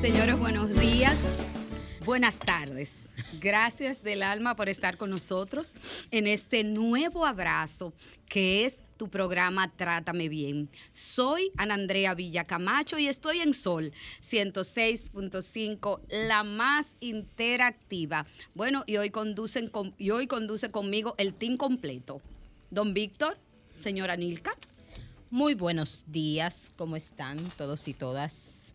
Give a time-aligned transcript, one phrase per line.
[0.00, 1.16] Señores, buenos días.
[2.04, 3.09] Buenas tardes.
[3.40, 5.70] Gracias del alma por estar con nosotros
[6.10, 7.94] en este nuevo abrazo
[8.28, 10.68] que es tu programa Trátame Bien.
[10.92, 18.26] Soy Ana Andrea Villacamacho y estoy en Sol 106.5, la más interactiva.
[18.54, 22.20] Bueno, y hoy, conducen con- y hoy conduce conmigo el team completo.
[22.70, 23.38] Don Víctor,
[23.70, 24.52] señora Nilka.
[25.30, 28.69] Muy buenos días, ¿cómo están todos y todas?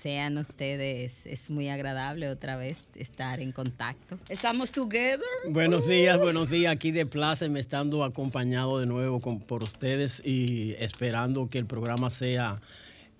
[0.00, 4.18] Sean ustedes, es muy agradable otra vez estar en contacto.
[4.30, 5.20] Estamos together.
[5.50, 6.72] Buenos días, buenos días.
[6.72, 11.66] Aquí de plaza me estando acompañado de nuevo con- por ustedes y esperando que el
[11.66, 12.62] programa sea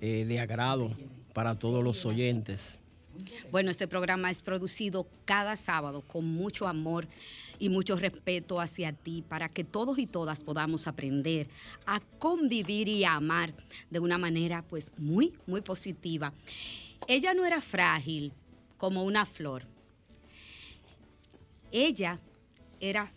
[0.00, 0.96] eh, de agrado
[1.34, 2.80] para todos los oyentes.
[3.50, 7.06] Bueno, este programa es producido cada sábado con mucho amor
[7.60, 11.48] y mucho respeto hacia ti para que todos y todas podamos aprender
[11.86, 13.54] a convivir y a amar
[13.90, 16.32] de una manera pues muy, muy positiva.
[17.06, 18.32] Ella no era frágil
[18.78, 19.64] como una flor.
[21.70, 22.18] Ella
[22.80, 23.12] era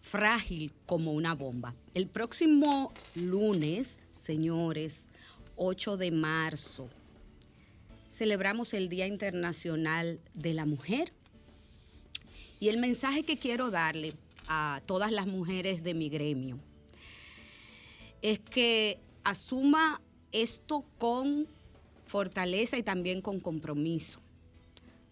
[0.00, 1.74] frágil como una bomba.
[1.94, 5.04] El próximo lunes, señores,
[5.56, 6.88] 8 de marzo,
[8.10, 11.12] celebramos el Día Internacional de la Mujer.
[12.64, 14.14] Y el mensaje que quiero darle
[14.48, 16.58] a todas las mujeres de mi gremio
[18.22, 20.00] es que asuma
[20.32, 21.46] esto con
[22.06, 24.18] fortaleza y también con compromiso.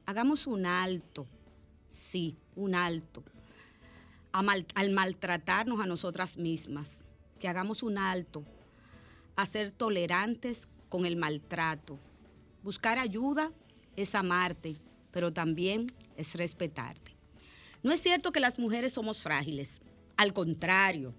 [0.06, 1.26] Hagamos un alto,
[1.92, 3.22] sí, un alto,
[4.32, 7.02] al maltratarnos a nosotras mismas,
[7.38, 8.44] que hagamos un alto
[9.36, 11.98] a ser tolerantes con el maltrato.
[12.62, 13.52] Buscar ayuda
[13.94, 14.76] es amarte,
[15.10, 17.11] pero también es respetarte.
[17.82, 19.80] No es cierto que las mujeres somos frágiles,
[20.16, 21.14] al contrario,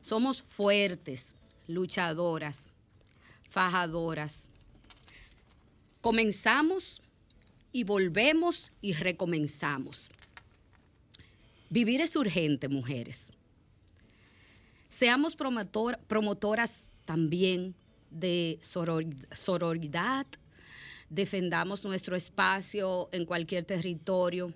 [0.00, 1.34] somos fuertes,
[1.66, 2.74] luchadoras,
[3.48, 4.48] fajadoras.
[6.00, 7.00] Comenzamos
[7.72, 10.10] y volvemos y recomenzamos.
[11.70, 13.32] Vivir es urgente, mujeres.
[14.88, 17.74] Seamos promotor- promotoras también
[18.10, 20.26] de soror- sororidad,
[21.10, 24.54] defendamos nuestro espacio en cualquier territorio,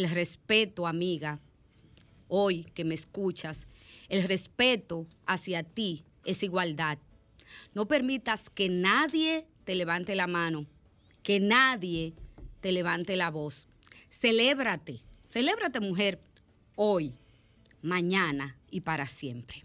[0.00, 1.40] el respeto, amiga,
[2.28, 3.66] hoy que me escuchas,
[4.08, 6.98] el respeto hacia ti es igualdad.
[7.74, 10.66] No permitas que nadie te levante la mano,
[11.22, 12.14] que nadie
[12.62, 13.68] te levante la voz.
[14.08, 16.18] Celébrate, celébrate mujer,
[16.76, 17.14] hoy,
[17.82, 19.64] mañana y para siempre.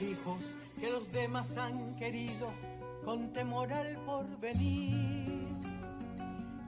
[0.00, 2.52] Hijos que los demás han querido
[3.04, 5.48] con temor al porvenir.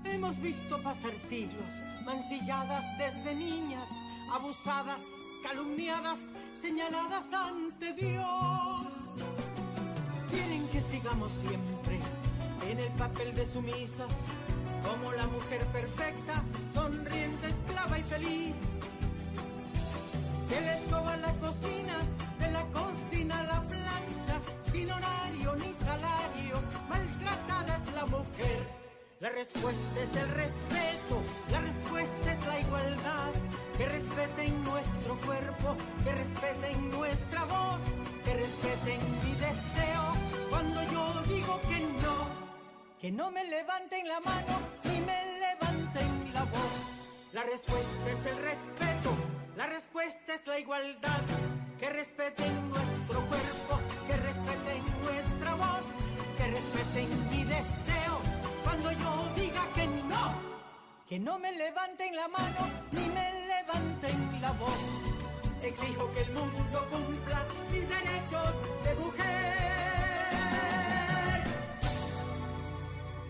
[0.05, 1.75] Hemos visto pasar siglos
[2.05, 3.89] mancilladas desde niñas,
[4.33, 5.03] abusadas,
[5.45, 6.19] calumniadas,
[6.61, 8.93] señaladas ante Dios.
[10.31, 12.01] Quieren que sigamos siempre
[12.69, 14.13] en el papel de sumisas,
[14.83, 18.57] como la mujer perfecta, sonriente, esclava y feliz.
[20.49, 21.99] Que la escoba la cocina,
[22.39, 22.65] de la
[23.25, 24.41] cocina la plancha,
[24.71, 28.85] sin horario ni salario, maltratada es la mujer.
[29.21, 33.33] La respuesta es el respeto, la respuesta es la igualdad.
[33.79, 37.83] Que respeten nuestro cuerpo, que respeten nuestra voz,
[38.25, 40.05] que respeten mi deseo
[40.51, 42.45] cuando yo digo que no.
[43.01, 46.75] Que no me levanten la mano ni me levanten la voz.
[47.33, 49.17] La respuesta es el respeto,
[49.57, 51.21] la respuesta es la igualdad.
[51.79, 55.87] Que respeten nuestro cuerpo, que respeten nuestra voz,
[56.39, 58.21] que respeten mi deseo
[58.63, 60.35] cuando yo diga que no.
[61.09, 64.79] Que no me levanten la mano ni me levanten la voz.
[65.63, 68.55] Exijo que el mundo cumpla mis derechos
[68.85, 69.45] de mujer.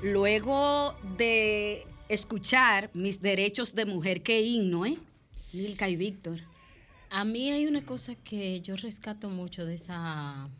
[0.03, 4.99] Luego de escuchar mis derechos de mujer, qué himno, ¿eh?
[5.55, 6.41] Milka y Víctor.
[7.11, 10.51] A mí hay una cosa que yo rescato mucho de esa,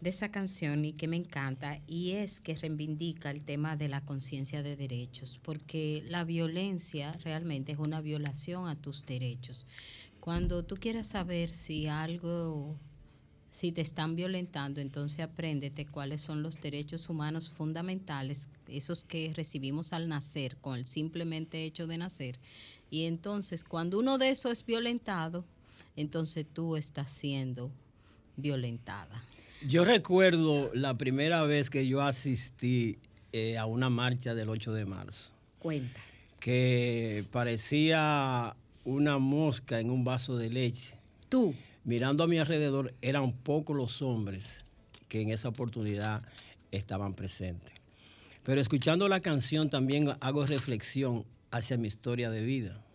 [0.00, 4.02] de esa canción y que me encanta, y es que reivindica el tema de la
[4.02, 9.66] conciencia de derechos, porque la violencia realmente es una violación a tus derechos.
[10.20, 12.78] Cuando tú quieras saber si algo,
[13.50, 19.92] si te están violentando, entonces apréndete cuáles son los derechos humanos fundamentales, esos que recibimos
[19.92, 22.38] al nacer, con el simplemente hecho de nacer.
[22.96, 25.44] Y entonces, cuando uno de esos es violentado,
[25.96, 27.70] entonces tú estás siendo
[28.38, 29.22] violentada.
[29.68, 32.96] Yo recuerdo la primera vez que yo asistí
[33.34, 35.28] eh, a una marcha del 8 de marzo,
[35.58, 36.00] Cuenta.
[36.40, 38.56] que parecía
[38.86, 40.94] una mosca en un vaso de leche.
[41.28, 41.54] Tú,
[41.84, 44.64] Mirando a mi alrededor, eran pocos los hombres
[45.10, 46.22] que en esa oportunidad
[46.72, 47.74] estaban presentes.
[48.42, 52.85] Pero escuchando la canción también hago reflexión hacia mi historia de vida.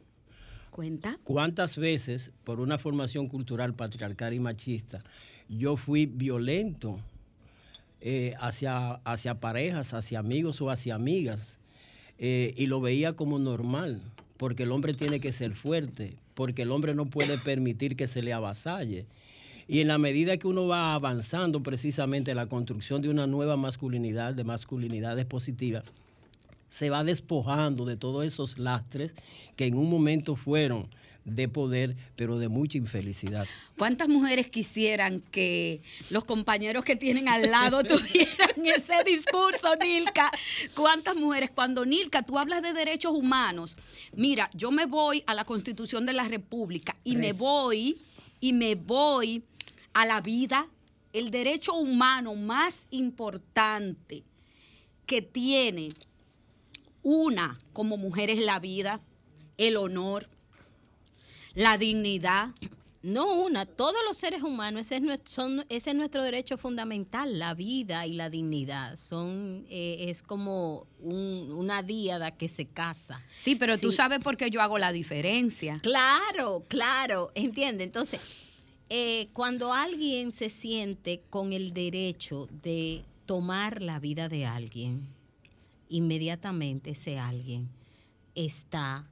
[0.71, 1.19] Cuenta.
[1.23, 5.03] ¿Cuántas veces, por una formación cultural patriarcal y machista,
[5.47, 6.99] yo fui violento
[7.99, 11.59] eh, hacia, hacia parejas, hacia amigos o hacia amigas?
[12.23, 13.99] eh, y lo veía como normal,
[14.37, 18.21] porque el hombre tiene que ser fuerte, porque el hombre no puede permitir que se
[18.21, 19.07] le avasalle.
[19.67, 23.57] Y en la medida que uno va avanzando precisamente en la construcción de una nueva
[23.57, 25.83] masculinidad, de masculinidades positivas,
[26.71, 29.13] se va despojando de todos esos lastres
[29.57, 30.87] que en un momento fueron
[31.25, 33.45] de poder, pero de mucha infelicidad.
[33.77, 40.31] ¿Cuántas mujeres quisieran que los compañeros que tienen al lado tuvieran ese discurso, Nilka?
[40.73, 41.51] ¿Cuántas mujeres?
[41.53, 43.77] Cuando Nilka, tú hablas de derechos humanos,
[44.15, 47.97] mira, yo me voy a la Constitución de la República y me voy,
[48.39, 49.43] y me voy
[49.91, 50.67] a la vida,
[51.11, 54.23] el derecho humano más importante
[55.05, 55.89] que tiene
[57.03, 59.01] una como mujer es la vida,
[59.57, 60.29] el honor,
[61.53, 62.49] la dignidad.
[63.03, 67.39] No una, todos los seres humanos, ese es, nuestro, son, ese es nuestro derecho fundamental,
[67.39, 68.95] la vida y la dignidad.
[68.97, 73.19] Son, eh, es como un- una díada que se casa.
[73.39, 75.79] Sí, pero tú sabes por qué yo hago la diferencia.
[75.81, 77.83] Claro, claro, entiende.
[77.85, 78.21] Entonces,
[78.89, 85.07] eh, cuando alguien se siente con el derecho de tomar la vida de alguien,
[85.91, 87.69] inmediatamente ese alguien
[88.33, 89.07] está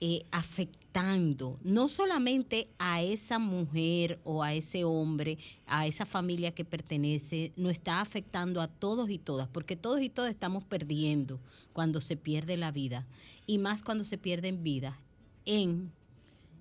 [0.00, 6.64] eh, afectando no solamente a esa mujer o a ese hombre, a esa familia que
[6.64, 11.38] pertenece, no está afectando a todos y todas, porque todos y todas estamos perdiendo
[11.72, 13.06] cuando se pierde la vida,
[13.46, 14.96] y más cuando se pierden vidas
[15.44, 15.92] en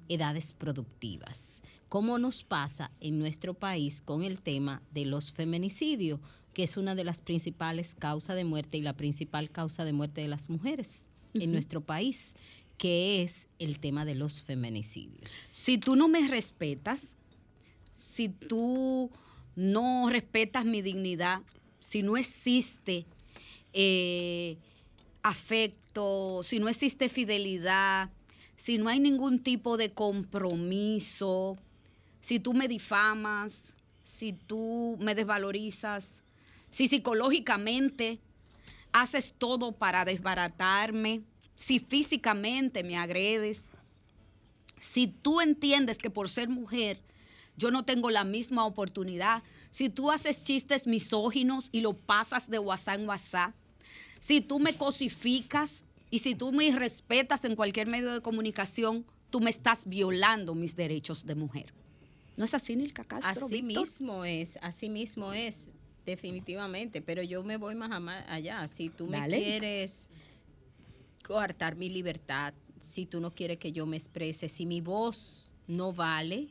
[0.10, 1.62] edades productivas.
[1.90, 6.20] ¿Cómo nos pasa en nuestro país con el tema de los feminicidios,
[6.58, 10.22] que es una de las principales causas de muerte y la principal causa de muerte
[10.22, 12.34] de las mujeres en nuestro país,
[12.80, 15.32] que es el tema de los feminicidios?
[15.52, 17.16] Si tú no me respetas,
[17.94, 19.12] si tú
[19.56, 21.44] no respetas mi dignidad,
[21.80, 23.06] si no existe
[23.74, 24.58] eh,
[25.22, 28.10] afecto, si no existe fidelidad,
[28.56, 31.56] si no hay ningún tipo de compromiso,
[32.20, 36.24] si tú me difamas, si tú me desvalorizas,
[36.72, 38.20] si psicológicamente
[38.92, 41.22] haces todo para desbaratarme,
[41.56, 43.72] si físicamente me agredes,
[44.80, 47.02] si tú entiendes que por ser mujer
[47.58, 52.60] yo no tengo la misma oportunidad, si tú haces chistes misóginos y lo pasas de
[52.60, 53.56] WhatsApp en WhatsApp,
[54.20, 59.42] si tú me cosificas y si tú me respetas en cualquier medio de comunicación, tú
[59.42, 61.74] me estás violando mis derechos de mujer.
[62.38, 63.48] ¿No es así, Nilka Castro?
[63.48, 63.88] Así Víctor?
[63.88, 65.68] mismo es, así mismo es.
[66.08, 68.68] Definitivamente, pero yo me voy más ama- allá.
[68.68, 69.38] Si tú me Dale.
[69.38, 70.08] quieres
[71.24, 75.92] coartar mi libertad, si tú no quieres que yo me exprese, si mi voz no
[75.94, 76.48] vale,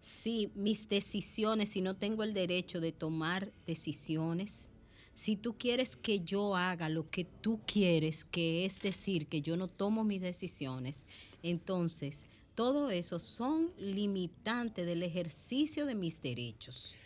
[0.00, 4.68] si mis decisiones, si no tengo el derecho de tomar decisiones,
[5.14, 9.56] si tú quieres que yo haga lo que tú quieres, que es decir, que yo
[9.58, 11.06] no tomo mis decisiones,
[11.42, 12.24] entonces
[12.54, 16.96] todo eso son limitantes del ejercicio de mis derechos.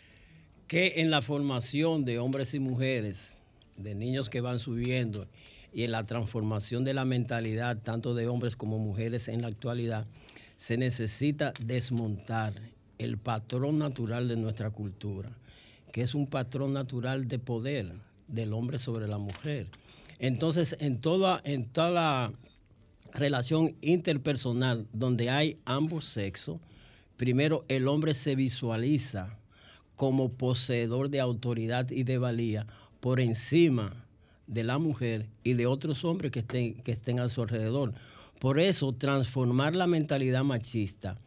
[0.67, 3.37] Que en la formación de hombres y mujeres,
[3.77, 5.27] de niños que van subiendo
[5.73, 10.07] y en la transformación de la mentalidad tanto de hombres como mujeres en la actualidad,
[10.57, 12.53] se necesita desmontar
[12.97, 15.29] el patrón natural de nuestra cultura,
[15.91, 17.93] que es un patrón natural de poder
[18.27, 19.67] del hombre sobre la mujer.
[20.19, 22.33] Entonces, en toda, en toda
[23.13, 26.59] relación interpersonal donde hay ambos sexos,
[27.15, 29.37] primero el hombre se visualiza
[29.97, 32.65] como poseedor de autoridad y de valía
[33.01, 34.05] por encima
[34.45, 37.93] de la mujer y de otros hombres que estén, que estén a su alrededor.
[38.39, 41.19] Por eso, transformar la mentalidad machista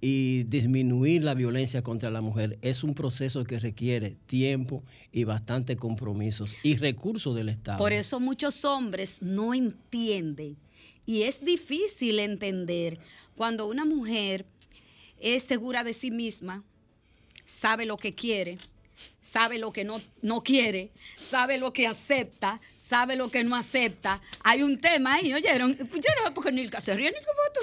[0.00, 5.76] y disminuir la violencia contra la mujer es un proceso que requiere tiempo y bastante
[5.76, 7.78] compromisos y recursos del Estado.
[7.78, 10.56] Por eso muchos hombres no entienden.
[11.04, 13.00] Y es difícil entender
[13.36, 14.46] cuando una mujer
[15.18, 16.64] es segura de sí misma,
[17.52, 18.58] sabe lo que quiere,
[19.22, 24.20] sabe lo que no, no quiere, sabe lo que acepta, sabe lo que no acepta.
[24.42, 25.76] Hay un tema ahí, ¿oyeron?
[25.76, 27.60] Yo no sé por qué Nilka se ríe, ni como tú.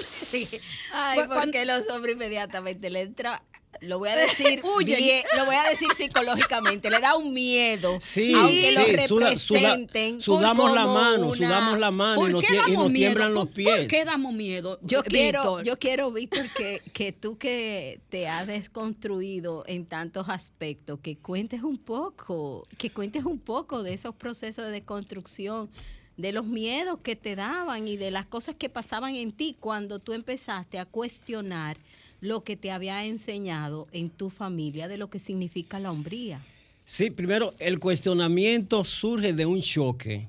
[0.92, 3.42] Ay, porque los hombres inmediatamente le entra,
[3.80, 4.60] lo voy a decir,
[5.36, 9.60] lo voy a decir psicológicamente, le da un miedo, Sí, aunque lo sí, suda- suda-
[9.60, 10.20] representen.
[10.20, 12.90] sudamos la mano, una- sudamos la mano y ¿Por nos, y nos miedo?
[12.92, 13.78] tiemblan los ¿Por- pies.
[13.78, 14.78] ¿Por qué damos miedo?
[14.82, 15.64] Yo quiero, Víctor?
[15.64, 21.62] yo quiero, Víctor, que, que tú que te has desconstruido en tantos aspectos, que cuentes
[21.62, 25.70] un poco, que cuentes un poco de esos procesos de desconstrucción,
[26.16, 30.00] de los miedos que te daban y de las cosas que pasaban en ti cuando
[30.00, 31.78] tú empezaste a cuestionar
[32.20, 36.44] lo que te había enseñado en tu familia de lo que significa la hombría.
[36.84, 40.26] Sí, primero, el cuestionamiento surge de un choque.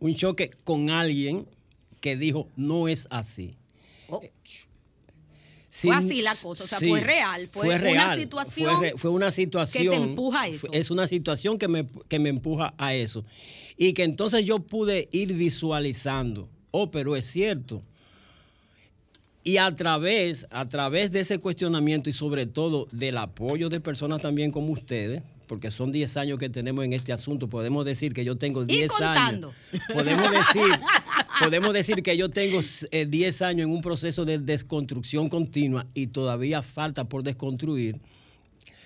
[0.00, 1.46] Un choque con alguien
[2.00, 3.54] que dijo, no es así.
[4.08, 4.20] Oh.
[5.70, 8.98] Sí, Fue así la cosa, o sea, fue real, fue una real, situación Fue, re-
[8.98, 9.88] fue una situación.
[9.90, 10.68] te empuja a eso.
[10.72, 13.24] Es una situación que me, que me empuja a eso.
[13.76, 16.48] Y que entonces yo pude ir visualizando.
[16.70, 17.82] Oh, pero es cierto.
[19.46, 24.22] Y a través, a través de ese cuestionamiento y sobre todo del apoyo de personas
[24.22, 28.24] también como ustedes, porque son 10 años que tenemos en este asunto, podemos decir que
[28.24, 29.52] yo tengo 10 contando.
[29.70, 29.82] años.
[29.92, 30.64] Podemos decir,
[31.40, 32.60] podemos decir que yo tengo
[32.90, 38.00] eh, 10 años en un proceso de desconstrucción continua y todavía falta por desconstruir.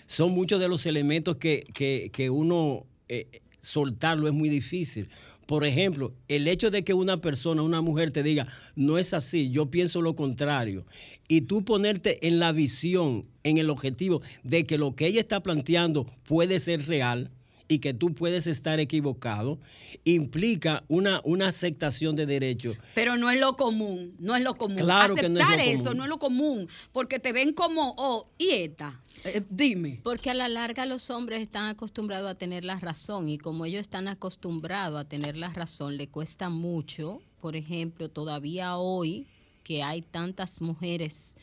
[0.06, 5.08] Son muchos de los elementos que, que- que uno eh, soltarlo es muy difícil.
[5.48, 9.48] Por ejemplo, el hecho de que una persona, una mujer te diga, no es así,
[9.50, 10.84] yo pienso lo contrario,
[11.26, 15.42] y tú ponerte en la visión, en el objetivo de que lo que ella está
[15.42, 17.30] planteando puede ser real
[17.68, 19.58] y que tú puedes estar equivocado,
[20.04, 22.78] implica una, una aceptación de derechos.
[22.94, 24.78] Pero no es lo común, no es lo común.
[24.78, 28.28] Claro que no es Aceptar eso no es lo común, porque te ven como, oh,
[28.38, 30.00] y esta, Eh, dime.
[30.02, 33.80] Porque a la larga los hombres están acostumbrados a tener la razón y como ellos
[33.80, 39.26] están acostumbrados a tener la razón, le cuesta mucho, por ejemplo, todavía hoy
[39.64, 41.34] que hay tantas mujeres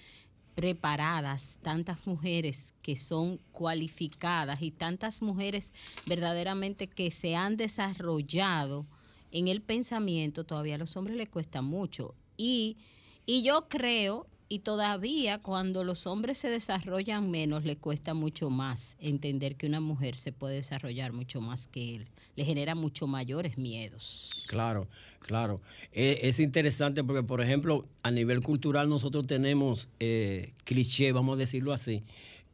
[0.55, 5.73] preparadas, tantas mujeres que son cualificadas y tantas mujeres
[6.05, 8.85] verdaderamente que se han desarrollado
[9.31, 12.15] en el pensamiento, todavía a los hombres les cuesta mucho.
[12.37, 12.77] Y,
[13.25, 18.95] y yo creo, y todavía cuando los hombres se desarrollan menos, le cuesta mucho más
[18.99, 22.07] entender que una mujer se puede desarrollar mucho más que él.
[22.35, 24.45] Le genera mucho mayores miedos.
[24.47, 24.87] Claro,
[25.19, 25.61] claro.
[25.93, 31.39] Eh, es interesante porque, por ejemplo, a nivel cultural nosotros tenemos eh, cliché, vamos a
[31.39, 32.03] decirlo así,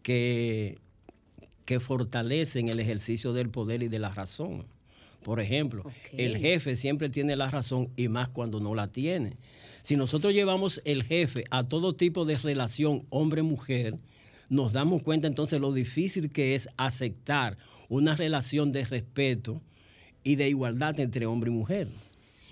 [0.02, 0.78] que,
[1.66, 4.66] que fortalecen el ejercicio del poder y de la razón.
[5.24, 5.84] Por ejemplo,
[6.14, 9.38] el jefe siempre tiene la razón y más cuando no la tiene.
[9.84, 13.98] Si nosotros llevamos el jefe a todo tipo de relación hombre-mujer,
[14.50, 17.58] nos damos cuenta entonces lo difícil que es aceptar
[17.90, 19.62] una relación de respeto
[20.24, 21.88] y de igualdad entre hombre y mujer.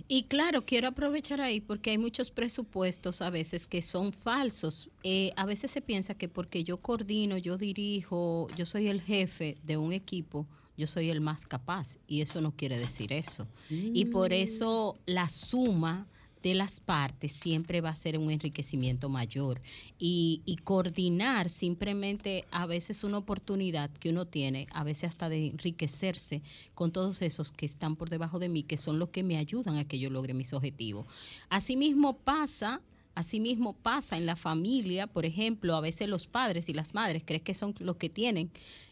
[0.08, 4.90] Y claro, quiero aprovechar ahí porque hay muchos presupuestos a veces que son falsos.
[5.04, 9.58] Eh, a veces se piensa que porque yo coordino, yo dirijo, yo soy el jefe
[9.64, 11.98] de un equipo, yo soy el más capaz.
[12.08, 13.48] Y eso no quiere decir eso.
[13.70, 16.08] Y por eso la suma
[16.42, 19.62] de las partes siempre va a ser un enriquecimiento mayor
[19.98, 25.48] y, y coordinar simplemente a veces una oportunidad que uno tiene, a veces hasta de
[25.48, 26.42] enriquecerse
[26.74, 29.78] con todos esos que están por debajo de mí, que son los que me ayudan
[29.78, 31.06] a que yo logre mis objetivos.
[31.50, 32.82] Asimismo pasa
[33.16, 37.44] Asimismo pasa en la familia, por ejemplo, a veces los padres y las madres creen
[37.44, 38.50] que son los que tienen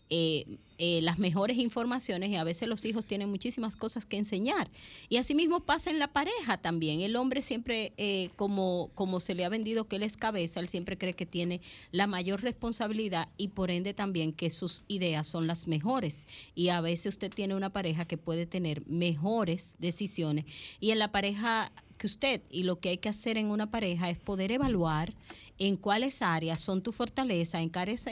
[0.10, 0.46] eh,
[0.80, 4.70] eh, las mejores informaciones y a veces los hijos tienen muchísimas cosas que enseñar.
[5.10, 7.02] Y asimismo pasa en la pareja también.
[7.02, 10.70] El hombre siempre, eh, como, como se le ha vendido que él es cabeza, él
[10.70, 11.62] siempre cree que tiene
[11.92, 16.28] la mayor responsabilidad y por ende también que sus ideas son las mejores.
[16.54, 20.46] Y a veces usted tiene una pareja que puede tener mejores decisiones.
[20.80, 24.12] Y en la pareja que usted y lo que hay que hacer en una pareja
[24.12, 25.16] es poder evaluar
[25.60, 27.70] en cuáles áreas son tu fortaleza, en,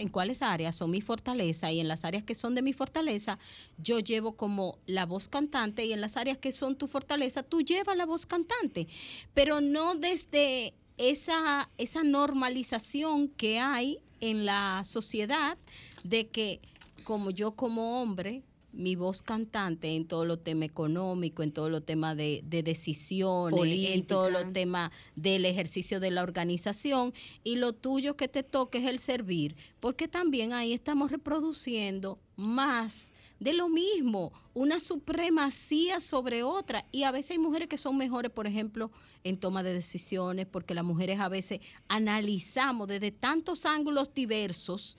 [0.10, 3.38] cuáles áreas son mi fortaleza y en las áreas que son de mi fortaleza,
[3.78, 7.62] yo llevo como la voz cantante y en las áreas que son tu fortaleza, tú
[7.62, 8.88] llevas la voz cantante,
[9.34, 15.58] pero no desde esa, esa normalización que hay en la sociedad
[16.04, 16.62] de que
[17.04, 18.42] como yo como hombre
[18.75, 24.05] mi voz cantante en todo lo tema económico, en todo lo tema de, decisiones, en
[24.05, 27.13] todo lo tema del ejercicio de la organización
[27.44, 33.12] y lo tuyo que te toque es el servir, porque también ahí estamos reproduciendo más
[33.39, 36.86] de lo mismo, una supremacía sobre otra.
[36.91, 38.91] Y a veces hay mujeres que son mejores, por ejemplo,
[39.24, 44.98] en toma de decisiones, porque las mujeres a veces analizamos desde tantos ángulos diversos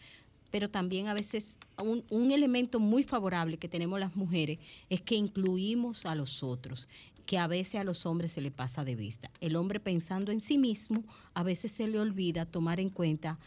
[0.56, 4.58] pero también a veces un, elemento muy favorable que tenemos las mujeres
[4.88, 6.88] es que incluimos a los otros
[7.26, 9.30] que a veces a los hombres se le pasa de vista.
[9.42, 13.38] El hombre pensando en sí mismo, a veces se le olvida tomar en cuenta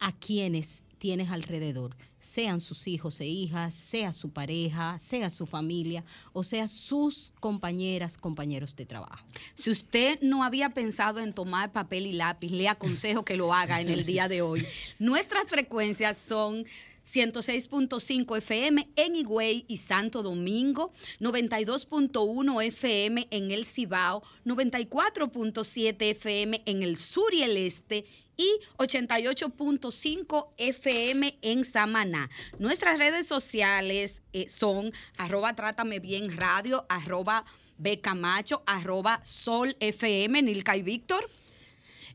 [0.00, 6.04] a quienes tienes alrededor, sean sus hijos e hijas, sea su pareja, sea su familia
[6.32, 9.24] o sea sus compañeras, compañeros de trabajo.
[9.54, 13.80] Si usted no había pensado en tomar papel y lápiz, le aconsejo que lo haga
[13.80, 14.66] en el día de hoy.
[14.98, 16.66] Nuestras frecuencias son
[17.14, 26.82] 106.5 FM en Higüey y Santo Domingo, 92.1 FM en el Cibao, 94.7 FM en
[26.82, 28.04] el sur y el este
[28.36, 32.30] y 88.5 FM en Samaná.
[32.58, 37.44] Nuestras redes sociales eh, son arroba trátame bien radio, arroba
[37.78, 41.28] becamacho, arroba sol FM, Nilka y Víctor.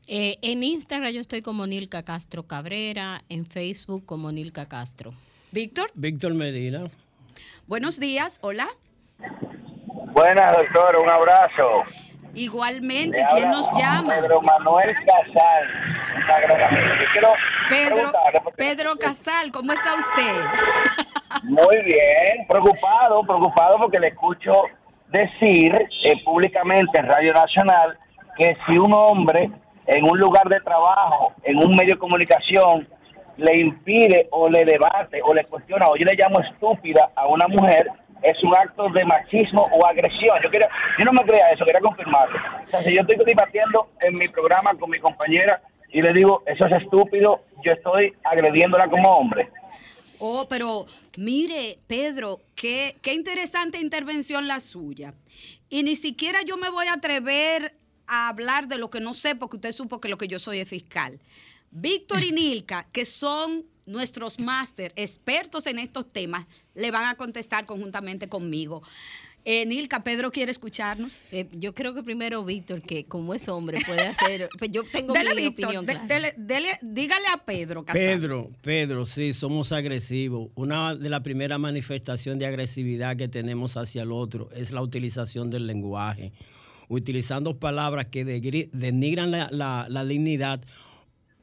[0.06, 5.12] Eh, en Instagram yo estoy como Nilka Castro Cabrera, en Facebook como Nilka Castro.
[5.50, 5.90] Víctor.
[5.94, 6.90] Víctor Medina.
[7.66, 8.68] Buenos días, hola.
[10.12, 11.82] Buenas, doctor, un abrazo.
[12.34, 14.14] Igualmente, ¿quién nos llama?
[14.14, 15.68] Pedro Manuel Casal.
[17.70, 18.12] Pedro,
[18.56, 20.44] Pedro Casal, ¿cómo está usted?
[21.44, 24.52] Muy bien, preocupado, preocupado porque le escucho
[25.08, 27.98] decir eh, públicamente en Radio Nacional
[28.36, 29.50] que si un hombre
[29.86, 32.88] en un lugar de trabajo, en un medio de comunicación,
[33.36, 37.48] le impide o le debate o le cuestiona o yo le llamo estúpida a una
[37.48, 37.88] mujer,
[38.22, 40.38] es un acto de machismo o agresión.
[40.42, 40.66] Yo, quiero,
[40.98, 42.38] yo no me crea eso, quería confirmarlo.
[42.66, 46.42] O sea, si yo estoy debatiendo en mi programa con mi compañera y le digo,
[46.46, 49.48] eso es estúpido, yo estoy agrediéndola como hombre.
[50.18, 50.86] Oh, pero
[51.18, 55.12] mire, Pedro, qué, qué interesante intervención la suya.
[55.68, 57.74] Y ni siquiera yo me voy a atrever
[58.06, 60.60] a hablar de lo que no sé, porque usted supo que lo que yo soy
[60.60, 61.20] es fiscal.
[61.70, 67.66] Víctor y Nilka, que son nuestros máster, expertos en estos temas, le van a contestar
[67.66, 68.82] conjuntamente conmigo.
[69.46, 71.12] Eh, Nilka, Pedro quiere escucharnos.
[71.30, 74.48] Eh, yo creo que primero Víctor, que como es hombre, puede hacer.
[74.58, 75.84] Pues yo tengo mi opinión.
[75.84, 77.84] dígale a Pedro.
[77.84, 80.48] Pedro, Pedro, sí, somos agresivos.
[80.54, 85.50] Una de las primeras manifestaciones de agresividad que tenemos hacia el otro es la utilización
[85.50, 86.32] del lenguaje
[86.94, 90.60] utilizando palabras que denigran la, dignidad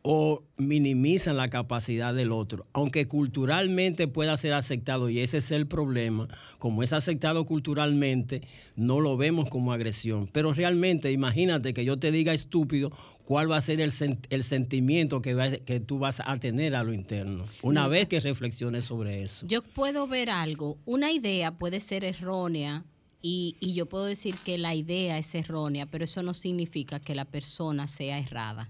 [0.03, 5.67] o minimizan la capacidad del otro, aunque culturalmente pueda ser aceptado, y ese es el
[5.67, 8.41] problema, como es aceptado culturalmente,
[8.75, 12.91] no lo vemos como agresión, pero realmente imagínate que yo te diga estúpido,
[13.25, 17.45] ¿cuál va a ser el, sentimiento que, que tú vas a tener a lo interno?
[17.61, 19.45] Una vez que reflexiones sobre eso.
[19.47, 22.85] Yo puedo ver algo, una idea puede ser errónea
[23.21, 27.15] y, y, yo puedo decir que la idea es errónea, pero eso no significa que
[27.15, 28.69] la persona sea errada.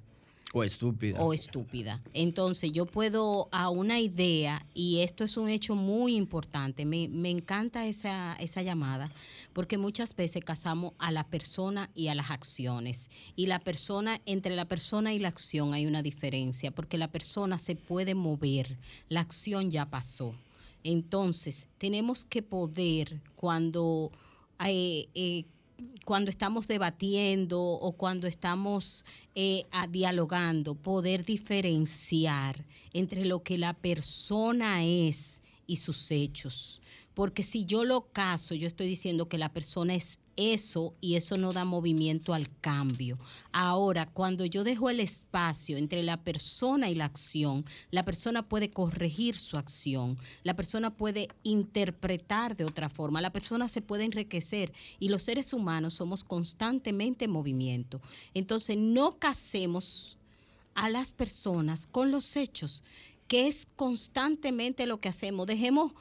[0.54, 1.22] O estúpida.
[1.22, 2.02] O estúpida.
[2.14, 7.30] Entonces yo puedo a una idea, y esto es un hecho muy importante, me, me
[7.30, 9.14] encanta esa, esa llamada,
[9.54, 13.10] porque muchas veces casamos a la persona y a las acciones.
[13.38, 17.58] Y la persona, entre la persona y la acción hay una diferencia, porque la persona
[17.58, 20.36] se puede mover, la acción ya pasó.
[20.84, 24.12] Entonces, tenemos que poder, cuando
[24.70, 25.46] eh,
[26.06, 34.84] cuando estamos debatiendo o cuando estamos eh, dialogando, poder diferenciar entre lo que la persona
[34.84, 36.82] es y sus hechos.
[37.14, 41.38] Porque si yo lo caso, yo estoy diciendo que la persona es eso y eso
[41.38, 43.18] no da movimiento al cambio.
[43.52, 48.72] Ahora, cuando yo dejo el espacio entre la persona y la acción, la persona puede
[48.72, 54.74] corregir su acción, la persona puede interpretar de otra forma, la persona se puede enriquecer
[55.00, 58.02] y los seres humanos somos constantemente en movimiento.
[58.34, 60.18] Entonces, no casemos
[60.74, 62.84] a las personas con los hechos,
[63.28, 65.48] que es constantemente lo que hacemos.
[65.48, 65.94] Dejemos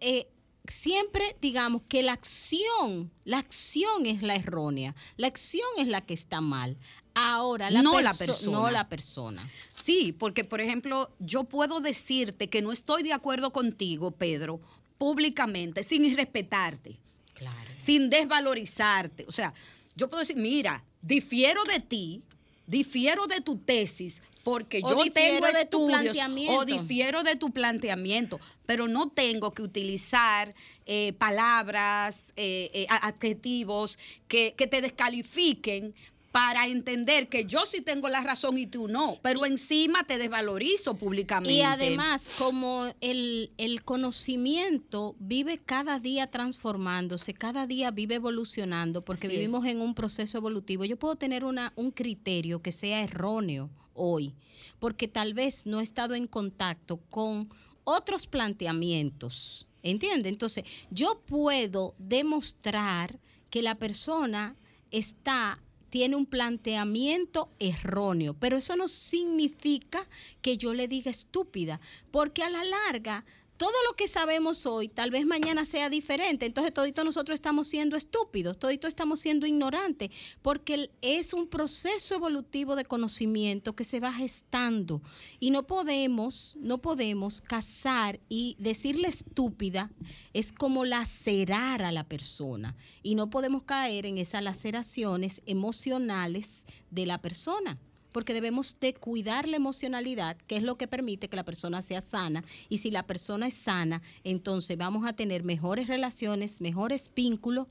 [0.00, 0.28] eh,
[0.72, 6.14] siempre digamos que la acción, la acción es la errónea, la acción es la que
[6.14, 6.76] está mal.
[7.14, 8.52] Ahora, la No la perso- persona.
[8.52, 9.50] No la persona.
[9.82, 14.60] Sí, porque por ejemplo, yo puedo decirte que no estoy de acuerdo contigo, Pedro,
[14.98, 16.98] públicamente, sin irrespetarte,
[17.34, 17.70] Claro.
[17.78, 19.24] sin desvalorizarte.
[19.28, 19.52] O sea,
[19.96, 22.22] yo puedo decir, mira, difiero de ti,
[22.66, 26.54] difiero de tu tesis, porque O yo tengo de tu estudios, planteamiento.
[26.56, 30.54] o difiero de tu planteamiento, pero no tengo que utilizar
[30.86, 33.98] eh, palabras, eh, eh, adjetivos
[34.28, 35.94] que, que te descalifiquen
[36.30, 40.94] para entender que yo sí tengo la razón y tú no, pero encima te desvalorizo
[40.94, 41.52] públicamente.
[41.52, 49.26] Y además, como el, el conocimiento vive cada día transformándose, cada día vive evolucionando, porque
[49.26, 49.40] Así es.
[49.40, 54.34] vivimos en un proceso evolutivo, yo puedo tener una, un criterio que sea erróneo hoy,
[54.78, 57.50] porque tal vez no he estado en contacto con
[57.84, 59.66] otros planteamientos.
[59.82, 60.28] ¿Entiende?
[60.28, 64.56] Entonces, yo puedo demostrar que la persona
[64.90, 70.06] está tiene un planteamiento erróneo, pero eso no significa
[70.42, 71.80] que yo le diga estúpida,
[72.10, 73.24] porque a la larga
[73.58, 77.96] todo lo que sabemos hoy tal vez mañana sea diferente, entonces todito nosotros estamos siendo
[77.96, 80.10] estúpidos, todito estamos siendo ignorantes,
[80.42, 85.02] porque es un proceso evolutivo de conocimiento que se va gestando.
[85.40, 89.90] Y no podemos, no podemos casar y decirle estúpida
[90.32, 92.76] es como lacerar a la persona.
[93.02, 97.76] Y no podemos caer en esas laceraciones emocionales de la persona
[98.12, 102.00] porque debemos de cuidar la emocionalidad, que es lo que permite que la persona sea
[102.00, 102.44] sana.
[102.68, 107.66] Y si la persona es sana, entonces vamos a tener mejores relaciones, mejores vínculos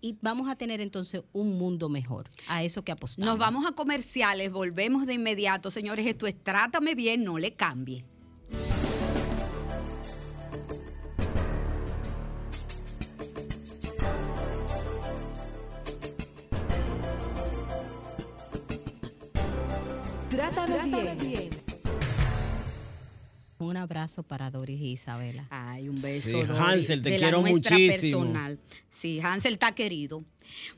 [0.00, 2.28] y vamos a tener entonces un mundo mejor.
[2.48, 3.26] A eso que apostamos.
[3.26, 6.06] Nos vamos a comerciales, volvemos de inmediato, señores.
[6.06, 8.04] Esto es Trátame bien, no le cambie.
[20.84, 21.50] Bien.
[23.58, 25.46] Un abrazo para Doris y Isabela.
[25.50, 26.28] Ay, un beso.
[26.28, 28.20] Sí, Hansel, te de la quiero nuestra muchísimo.
[28.20, 28.58] personal.
[28.90, 30.22] Sí, Hansel está querido.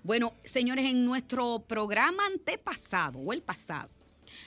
[0.05, 3.91] Bueno, señores, en nuestro programa antepasado o el pasado,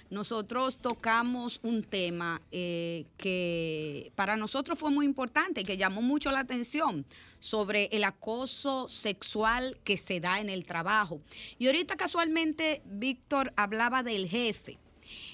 [0.10, 6.40] nosotros tocamos un tema eh, que para nosotros fue muy importante, que llamó mucho la
[6.40, 7.06] atención
[7.40, 11.22] sobre el acoso sexual que se da en el trabajo.
[11.58, 14.78] Y ahorita casualmente Víctor hablaba del jefe.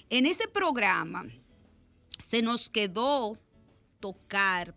[0.09, 1.25] En ese programa
[2.19, 3.37] se nos quedó
[3.99, 4.75] tocar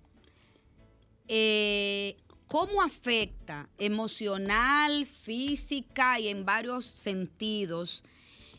[1.28, 8.02] eh, cómo afecta emocional, física y en varios sentidos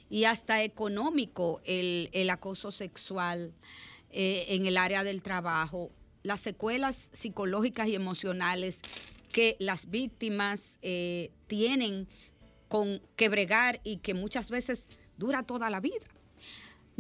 [0.09, 3.53] y hasta económico el, el acoso sexual
[4.11, 5.91] eh, en el área del trabajo,
[6.23, 8.81] las secuelas psicológicas y emocionales
[9.31, 12.07] que las víctimas eh, tienen
[12.67, 16.05] con que bregar y que muchas veces dura toda la vida.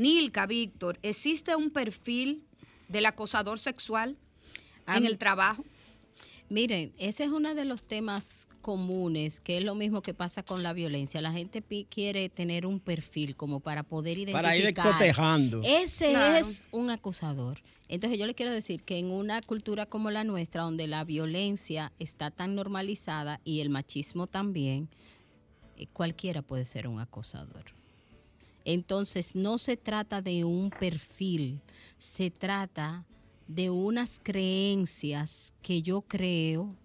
[0.03, 2.45] Nilka, Víctor, ¿existe un perfil
[2.87, 4.15] del acosador sexual
[4.87, 5.65] en el trabajo?
[6.49, 10.63] Miren, ese es uno de los temas comunes, que es lo mismo que pasa con
[10.63, 11.21] la violencia.
[11.21, 14.41] La gente pi- quiere tener un perfil como para poder identificar.
[14.41, 15.61] Para ir cotejando.
[15.65, 16.37] Ese Claro.
[16.47, 17.59] es un acusador.
[17.89, 21.91] Entonces yo le quiero decir que en una cultura como la nuestra, donde la violencia
[21.99, 24.87] está tan normalizada y el machismo también,
[25.75, 27.65] eh, cualquiera puede ser un acosador.
[28.65, 31.61] Entonces no se trata de un perfil,
[31.97, 33.05] se trata
[33.47, 36.75] de unas creencias que yo creo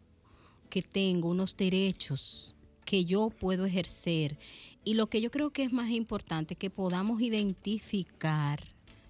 [0.71, 4.39] que tengo, unos derechos que yo puedo ejercer.
[4.85, 8.63] Y lo que yo creo que es más importante, que podamos identificar,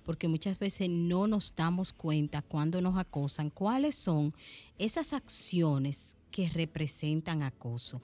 [0.04, 4.34] porque muchas veces no nos damos cuenta cuando nos acosan, cuáles son
[4.78, 8.00] esas acciones que representan acoso,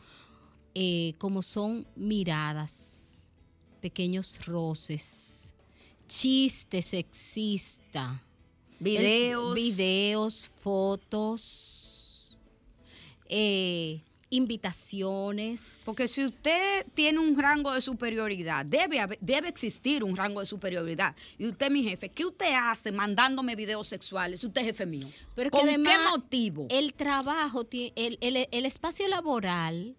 [0.72, 3.09] Eh, como son miradas,
[3.80, 5.52] pequeños roces,
[6.08, 8.22] chistes sexista,
[8.78, 9.48] Videos.
[9.48, 12.38] el- videos, fotos,
[13.28, 14.00] eh,
[14.32, 15.80] invitaciones.
[15.84, 21.14] Porque si usted tiene un rango de superioridad, debe, debe existir un rango de superioridad.
[21.38, 25.08] Y usted, mi jefe, ¿qué usted hace mandándome videos sexuales usted es jefe mío?
[25.34, 26.66] Pero que ¿Con además, qué motivo?
[26.70, 29.96] El trabajo, tie- el, el- el espacio laboral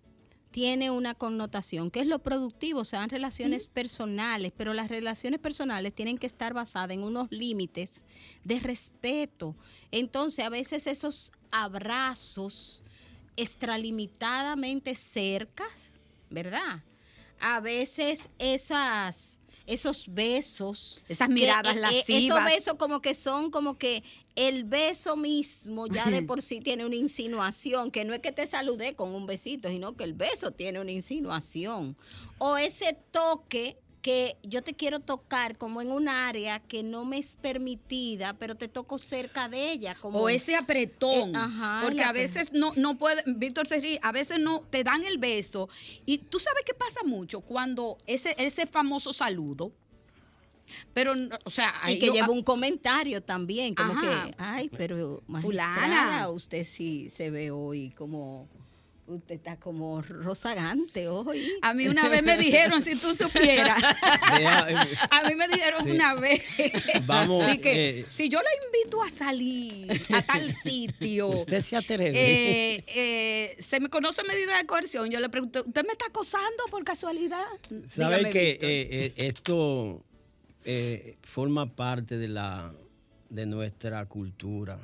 [0.52, 6.18] tiene una connotación, que es lo productivo, sean relaciones personales, pero las relaciones personales tienen
[6.18, 8.04] que estar basadas en unos límites
[8.44, 9.56] de respeto.
[9.92, 12.84] Entonces, a veces esos abrazos
[13.38, 15.90] extralimitadamente cercas,
[16.30, 16.84] ¿verdad?
[17.40, 22.24] A veces esas esos besos, Esas que, miradas eh, eh, lascivas.
[22.24, 24.04] esos besos como que son como que
[24.36, 28.48] el beso mismo ya de por sí tiene una insinuación, que no es que te
[28.48, 31.98] saludé con un besito, sino que el beso tiene una insinuación.
[32.38, 37.20] O ese toque que yo te quiero tocar como en un área que no me
[37.20, 39.96] es permitida, pero te toco cerca de ella.
[39.96, 41.36] Como, o ese apretón.
[41.36, 44.84] Eh, ajá, porque a veces no, no puede, Víctor se ríe, a veces no te
[44.84, 45.70] dan el beso.
[46.06, 49.72] Y tú sabes qué pasa mucho cuando ese, ese famoso saludo.
[50.94, 54.02] Pero, o sea, y que yo- lleva un comentario también, como Ajá.
[54.28, 56.30] que, ay, pero magistrada, Fulana.
[56.30, 58.48] usted sí se ve hoy como,
[59.08, 61.52] usted está como rozagante hoy.
[61.62, 63.78] A mí una vez me dijeron, si tú supieras,
[64.40, 64.48] eh,
[65.10, 65.92] a mí me dijeron Sí.
[65.92, 66.42] una vez,
[67.06, 72.12] Vamos, que eh, si yo la invito a salir a tal sitio, Usted se atreve.
[72.14, 76.64] eh, eh, se me conoce medida de coerción, yo le pregunto, ¿usted me está acosando
[76.70, 77.46] por casualidad?
[77.90, 80.04] Sabe Dígame, que eh, eh, esto
[80.66, 82.74] eh, forma parte de la
[83.32, 84.80] de nuestra cultura.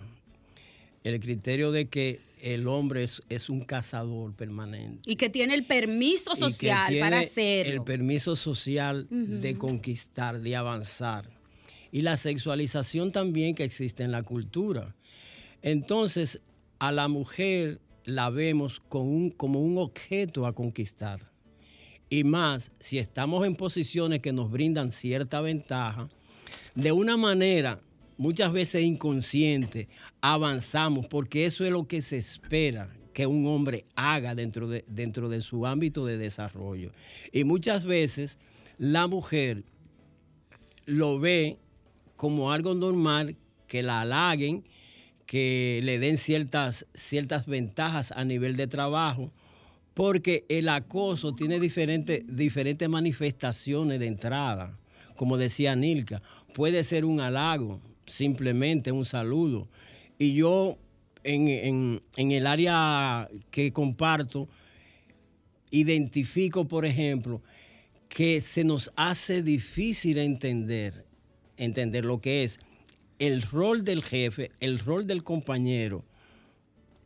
[1.03, 5.09] El criterio de que el hombre es, es un cazador permanente.
[5.09, 7.73] y que tiene el permiso social para hacerlo.
[7.73, 11.29] El permiso social de conquistar, de avanzar.
[11.91, 14.95] Y la sexualización también que existe en la cultura.
[15.61, 16.41] Entonces,
[16.79, 21.31] a la mujer la vemos con un, como un objeto a conquistar.
[22.09, 26.09] Y más, si estamos en posiciones que nos brindan cierta ventaja,
[26.75, 27.81] de una manera
[28.17, 29.87] muchas veces inconsciente,
[30.21, 35.27] avanzamos, porque eso es lo que se espera que un hombre haga dentro de, dentro
[35.27, 36.91] de su ámbito de desarrollo.
[37.31, 38.37] Y muchas veces
[38.77, 39.63] la mujer
[40.85, 41.57] lo ve
[42.15, 43.35] como algo normal,
[43.67, 44.63] que la halaguen,
[45.25, 49.31] que le den ciertas, ciertas ventajas a nivel de trabajo,
[49.97, 54.77] porque el acoso tiene diferentes, manifestaciones de entrada.
[55.15, 56.21] Como decía Nilka,
[56.53, 59.67] puede ser un halago, simplemente un saludo.
[60.19, 60.77] Y yo
[61.23, 64.47] en, en- en el área que comparto,
[65.71, 67.41] identifico, por ejemplo,
[68.07, 71.05] que se nos hace difícil entender,
[71.57, 72.59] entender lo que es
[73.17, 76.05] el rol del jefe, el rol del compañero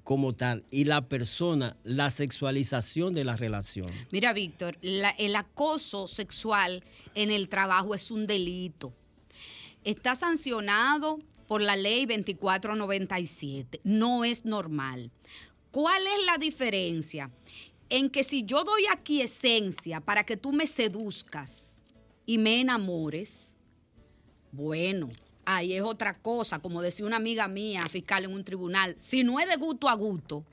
[0.04, 3.92] como tal y la persona, la sexualización de la relación.
[4.12, 6.84] Mira, Víctor, el acoso sexual
[7.16, 8.94] en el trabajo es un delito.
[9.84, 13.82] Está sancionado por la ley 2497.
[13.84, 15.12] No es normal.
[15.72, 17.32] ¿Cuál es la diferencia?
[17.90, 21.82] En que si yo doy aquí esencia para que tú me seduzcas
[22.26, 23.52] y me enamores,
[24.52, 25.10] bueno,
[25.46, 29.40] ahí es otra cosa, como decía una amiga mía, fiscal en un tribunal, si no
[29.40, 30.46] es de gusto a gusto,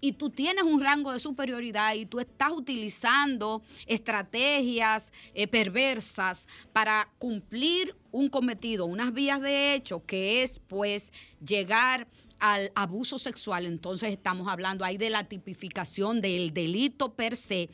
[0.00, 7.10] y tú tienes un rango de superioridad y tú estás utilizando estrategias eh, perversas para
[7.18, 11.12] cumplir un cometido, unas vías de hecho, que es pues
[11.44, 17.68] llegar al abuso sexual, entonces estamos hablando ahí de la tipificación del delito per se.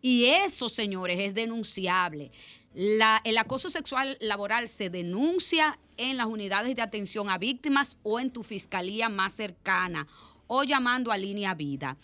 [0.00, 2.30] Y eso, señores, es denunciable.
[2.74, 8.18] La- el acoso sexual laboral se denuncia en las unidades de atención a víctimas o
[8.18, 10.08] en tu fiscalía más cercana
[10.46, 11.96] o llamando a Línea Vida.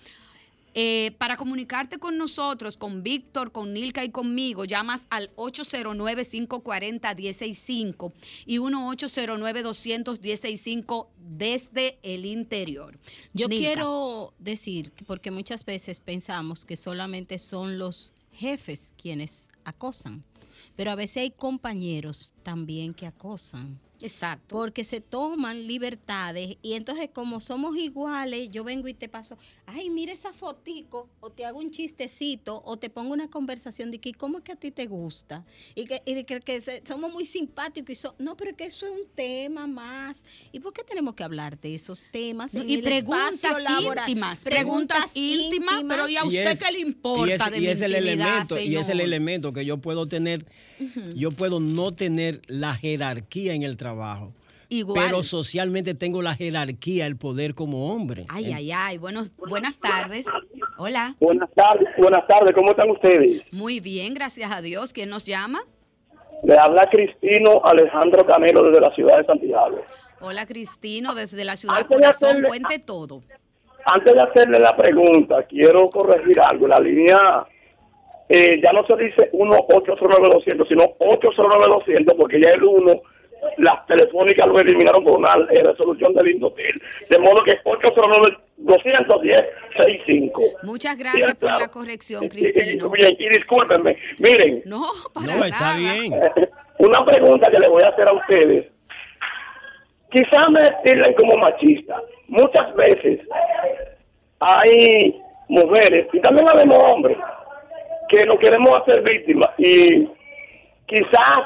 [0.74, 8.12] Eh, para comunicarte con nosotros, con Víctor, con Nilka y conmigo, llamas al 809-540-165
[8.46, 12.98] y 1-809-200-165 desde el interior.
[13.33, 13.66] Yo Nilka.
[13.66, 20.24] quiero decir, porque muchas veces pensamos que solamente son los jefes quienes acosan,
[20.78, 23.80] pero a veces hay compañeros también que acosan.
[24.00, 24.54] Exacto.
[24.56, 29.90] Porque se toman libertades y entonces como somos iguales, yo vengo y te paso, ay,
[29.90, 34.12] mira esa fotico, o te hago un chistecito, o te pongo una conversación de que
[34.14, 37.12] cómo es que a ti te gusta, y que, y de que, que se- somos
[37.12, 40.22] muy simpáticos, y so- no, pero que eso es un tema más.
[40.52, 42.54] ¿Y por qué tenemos que hablar de esos temas?
[42.54, 47.26] No, en y el preguntas íntimas, preguntas íntimas, pero ¿y a usted qué le importa
[47.28, 50.06] y es, de y mi es el elemento y es el elemento que yo puedo
[50.06, 50.46] tener
[51.16, 53.88] yo puedo no tener la jerarquía en el trabajo
[54.70, 55.03] Igual.
[55.07, 58.27] pero socialmente tengo la jerarquía, el poder como hombre.
[58.29, 58.98] Ay, ay, ay.
[58.98, 60.27] Buenos, buenas tardes.
[60.77, 61.16] Hola.
[61.20, 63.42] Buenas tardes, buenas tardes, ¿cómo están ustedes?
[63.51, 64.92] Muy bien, gracias a Dios.
[64.92, 65.61] ¿Quién nos llama?
[66.44, 69.81] Le habla Cristino Alejandro Canelo desde la ciudad de Santiago.
[70.20, 72.29] Hola, Cristino, desde la ciudad Antes de Corazón.
[72.31, 73.22] hacerle- Cuente todo.
[73.87, 76.68] Antes de hacerle la pregunta, quiero corregir algo.
[76.68, 77.18] La línea
[78.29, 83.01] eh, ya no se dice 1-809-200, sino 809-200, porque ya el 1,
[83.59, 86.81] las telefónicas lo eliminaron por una eh, resolución del Indotel.
[87.11, 90.62] De modo que 809-210-65.
[90.62, 92.90] Muchas gracias por la corrección, Y, y- Cristino.
[93.18, 94.83] y discúlpenme, miren, No,
[95.14, 95.77] para No, está nada.
[95.79, 96.12] bien.
[96.79, 98.66] una pregunta que le voy a hacer a ustedes.
[100.11, 102.01] Quizás me tilden como machista.
[102.29, 103.20] Muchas veces
[104.40, 107.16] hay mujeres, y también habemos hombres,
[108.09, 109.51] que no queremos hacer víctimas.
[109.59, 110.07] Y
[110.87, 111.40] quizás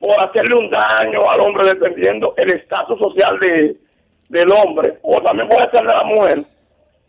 [0.00, 3.76] por hacerle un daño al hombre, dependiendo el estatus social de,
[4.30, 6.44] del hombre, o también puede ser de la mujer,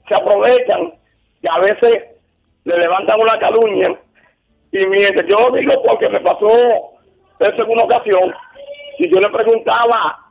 [0.08, 0.94] se aprovechan
[1.42, 2.04] y a veces
[2.66, 3.98] le levantan una calumnia.
[4.74, 6.48] Y mientras yo digo porque me pasó
[7.40, 8.34] eso en una ocasión
[9.00, 10.28] y yo le preguntaba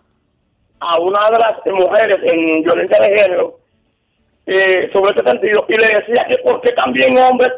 [0.80, 3.58] a una de las mujeres en violencia de género
[4.46, 7.50] eh, sobre este sentido y le decía que porque también hombres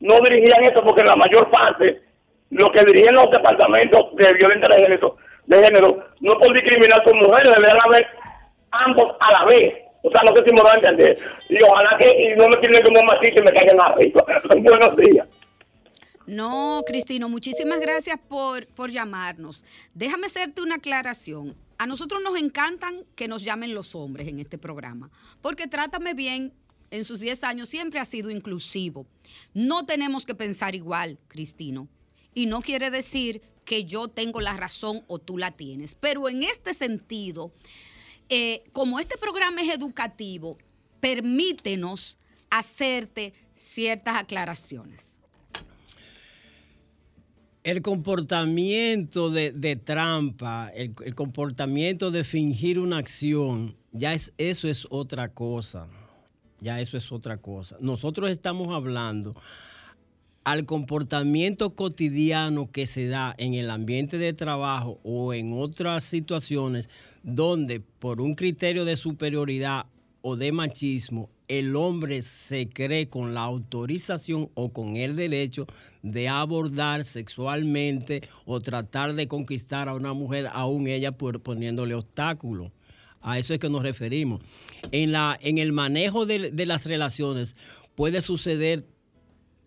[0.00, 2.02] no dirigían eso porque la mayor parte
[2.50, 7.18] lo que dirigen los departamentos de violencia de género de género no por discriminar son
[7.18, 8.06] mujeres deberían haber
[8.70, 11.90] ambos a la vez o sea no sé si me van a entender y ojalá
[11.98, 14.24] que y no me tienen como machista y me caigan arriba
[14.78, 15.28] buenos días
[16.26, 19.64] No, Cristino, muchísimas gracias por, por llamarnos.
[19.94, 21.56] Déjame hacerte una aclaración.
[21.76, 25.10] A nosotros nos encantan que nos llamen los hombres en este programa,
[25.42, 26.52] porque Trátame Bien
[26.90, 29.06] en sus 10 años siempre ha sido inclusivo.
[29.54, 31.88] No tenemos que pensar igual, Cristino.
[32.34, 35.94] Y no quiere decir que yo tengo la razón o tú la tienes.
[35.94, 37.52] Pero en este sentido,
[38.28, 40.58] eh, como este programa es educativo,
[41.00, 42.18] permítenos
[42.50, 45.16] hacerte ciertas aclaraciones.
[47.62, 54.86] El comportamiento de, trampa, el, el comportamiento de fingir una acción, ya es, eso es
[54.90, 55.86] otra cosa.
[56.60, 57.76] Ya eso es otra cosa.
[57.80, 59.34] Nosotros estamos hablando
[60.44, 66.88] al comportamiento cotidiano que se da en el ambiente de trabajo o en otras situaciones
[67.22, 69.86] donde por un criterio de superioridad
[70.22, 75.66] o de machismo el hombre se cree con la autorización o con el derecho
[76.02, 82.70] de abordar sexualmente o tratar de conquistar a una mujer, aún ella por- poniéndole obstáculos.
[83.20, 84.40] A eso es que nos referimos.
[84.92, 87.56] En, la, en el manejo de, de las relaciones
[87.96, 88.86] puede suceder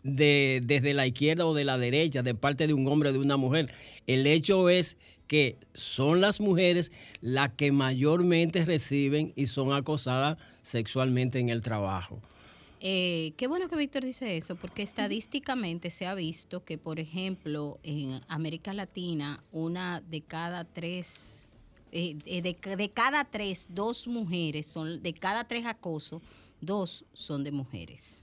[0.03, 3.19] de, desde la izquierda o de la derecha, de parte de un hombre o de
[3.19, 3.73] una mujer.
[4.07, 11.39] El hecho es que son las mujeres las que mayormente reciben y son acosadas sexualmente
[11.39, 12.21] en el trabajo.
[12.85, 17.79] Eh, qué bueno que Víctor dice eso, porque estadísticamente se ha visto que, por ejemplo,
[17.81, 21.47] en América Latina, una de cada tres,
[21.93, 26.21] eh, eh, de, cada tres, dos mujeres son, de cada tres acosos,
[26.59, 28.22] dos son de mujeres.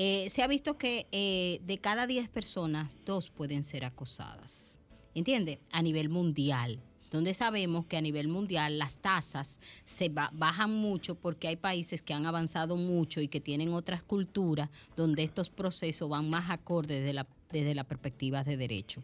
[0.00, 4.78] Eh, se ha visto que eh, de cada 10 personas, dos pueden ser acosadas.
[5.12, 5.58] ¿Entiende?
[5.72, 6.78] A nivel mundial.
[7.10, 12.00] Donde sabemos que a nivel mundial las tasas se ba- bajan mucho porque hay países
[12.00, 17.00] que han avanzado mucho y que tienen otras culturas donde estos procesos van más acordes
[17.00, 19.02] desde la, desde la perspectiva de derecho.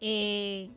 [0.00, 0.68] Eh,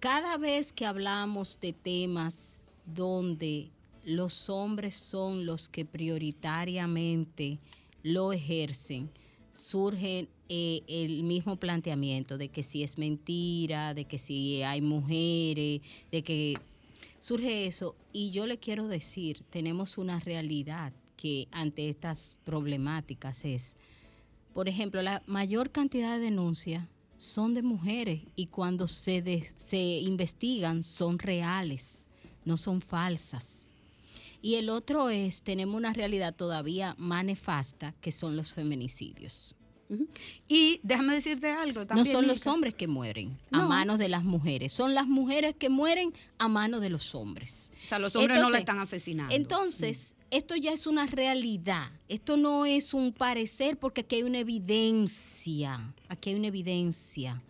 [0.00, 3.70] cada vez que hablamos de temas donde
[4.04, 7.60] los hombres son los que prioritariamente
[8.02, 9.10] lo ejercen,
[9.52, 15.80] surge eh, el mismo planteamiento de que si es mentira, de que si hay mujeres,
[16.10, 16.58] de que
[17.20, 17.94] surge eso.
[18.12, 23.74] Y yo le quiero decir, tenemos una realidad que ante estas problemáticas es,
[24.54, 30.82] por ejemplo, la mayor cantidad de denuncias son de mujeres y cuando se, se investigan
[30.82, 32.08] son reales,
[32.44, 33.69] no son falsas.
[34.42, 39.54] Y el otro es, tenemos una realidad todavía más nefasta, que son los feminicidios.
[40.46, 42.14] Y déjame decirte algo No también.
[42.14, 43.68] son los hombres que mueren a No.
[43.68, 47.72] manos de las mujeres, son las mujeres que mueren a manos de los hombres.
[47.84, 49.34] O sea, los hombres no la Entonces- están asesinando.
[49.34, 51.90] Entonces, esto ya es una realidad.
[52.08, 55.92] Esto no es un parecer porque aquí hay una evidencia.
[56.08, 57.42] Aquí hay una evidencia.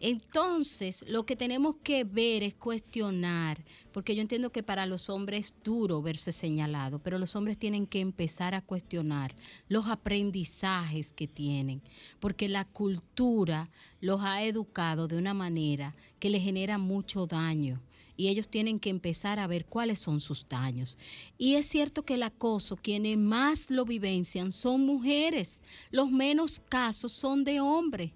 [0.00, 5.46] Entonces, lo que tenemos que ver es cuestionar, porque yo entiendo que para los hombres
[5.46, 9.34] es duro verse señalado, pero los hombres tienen que empezar a cuestionar
[9.68, 11.82] los aprendizajes que tienen,
[12.18, 13.68] porque la cultura
[14.00, 17.80] los ha educado de una manera que le genera mucho daño
[18.20, 20.98] y ellos tienen que empezar a ver cuáles son sus daños.
[21.38, 25.58] Y es cierto que el acoso, quienes más lo vivencian son mujeres,
[25.90, 28.12] los menos casos son de hombres.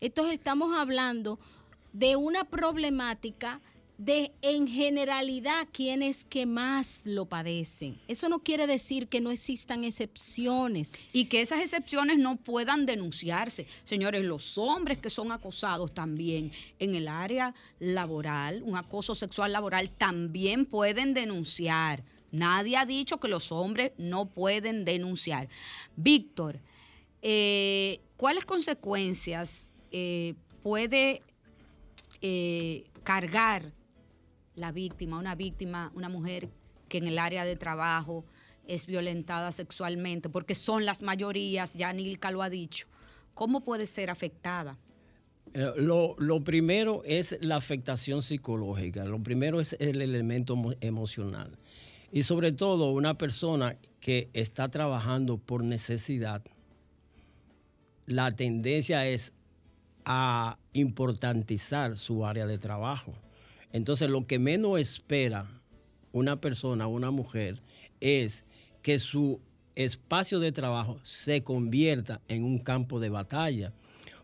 [0.00, 1.38] Entonces estamos hablando
[1.92, 3.60] de una problemática
[4.00, 8.00] de en generalidad quienes que más lo padecen.
[8.08, 10.94] Eso no quiere decir que no existan excepciones.
[11.12, 13.66] Y que esas excepciones no puedan denunciarse.
[13.84, 19.90] Señores, los hombres que son acosados también en el área laboral, un acoso sexual laboral,
[19.90, 22.02] también pueden denunciar.
[22.32, 25.50] Nadie ha dicho que los hombres no pueden denunciar.
[25.96, 26.58] Víctor,
[27.20, 31.22] eh, ¿cuáles consecuencias eh, puede
[32.22, 33.72] eh, cargar
[34.54, 36.48] la víctima, una víctima, una mujer
[36.88, 38.24] que en el área de trabajo
[38.66, 42.86] es violentada sexualmente, porque son las mayorías, ya Nilka lo ha dicho,
[43.34, 44.76] ¿cómo puede ser afectada?
[45.54, 51.56] Eh, Lo, lo primero es la afectación psicológica, lo primero es el elemento emo- emocional.
[52.12, 56.42] Y sobre todo una persona que está trabajando por necesidad,
[58.06, 59.32] la tendencia es
[60.12, 63.14] a importantizar su área de trabajo.
[63.72, 65.46] Entonces lo que menos espera
[66.10, 67.60] una persona, una mujer,
[68.00, 68.44] es
[68.82, 69.40] que su
[69.76, 73.72] espacio de trabajo se convierta en un campo de batalla.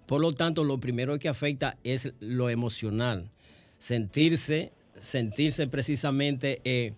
[0.06, 3.30] Por lo tanto, lo primero que afecta es lo emocional.
[3.78, 6.94] Sentirse, sentirse precisamente eh,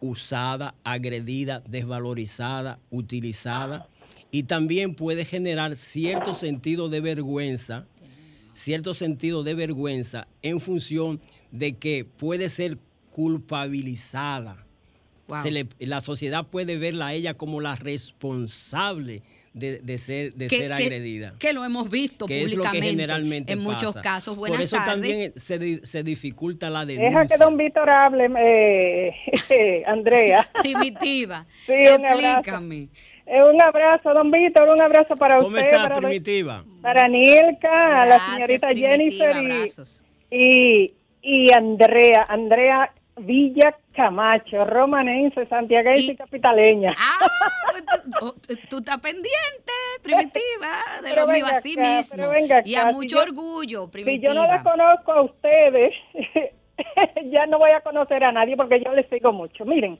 [0.00, 3.86] usada, agredida, desvalorizada, utilizada.
[4.36, 7.86] Y también puede generar cierto sentido de vergüenza,
[8.52, 11.22] cierto sentido de vergüenza en función
[11.52, 12.76] de que puede ser
[13.12, 14.66] culpabilizada.
[15.26, 15.42] Wow.
[15.42, 19.22] Se le- la sociedad puede verla a ella como la responsable
[19.54, 21.34] de, de ser, de Que- ser que- agredida.
[21.38, 24.34] Que lo hemos visto que es lo que generalmente en muchos casos.
[24.36, 24.92] Por Buenas eso tardes.
[24.92, 27.08] también se, di- se dificulta la denuncia.
[27.20, 30.46] Deja que don Víctor hable, eh, Andrea.
[30.62, 31.46] Primitiva.
[31.64, 31.72] Sí.
[31.72, 32.88] Explícame.
[33.26, 36.62] Eh, un abrazo, don Víctor, un abrazo para ¿Cómo usted, está, para, Primitiva?
[36.80, 39.66] para Nilka, a la señorita Primitiva, Jennifer
[40.30, 46.94] y, y, y Andrea, Andrea Villa Camacho, romanense, santiaguense y, Y- capitaleña.
[46.96, 47.26] Ah,
[48.20, 48.34] tú, oh,
[48.68, 49.72] tú estás pendiente,
[50.02, 52.14] primitiva, de Pero lo mío venga así acá, mismo.
[52.16, 54.34] pero venga y a si mucho orgullo, Si primitiva.
[54.34, 55.94] yo no la conozco a ustedes,
[57.32, 59.64] ya no voy a conocer a nadie porque yo les sigo mucho.
[59.64, 59.98] Miren,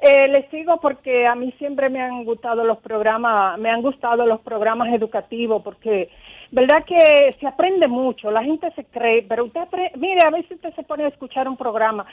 [0.00, 4.26] eh, les sigo porque a mí siempre me han gustado los programas, me han gustado
[4.26, 6.10] los programas educativos porque,
[6.50, 10.52] verdad que se aprende mucho, la gente se cree, pero usted, apre- mire, a veces
[10.52, 12.06] usted se pone a escuchar un programa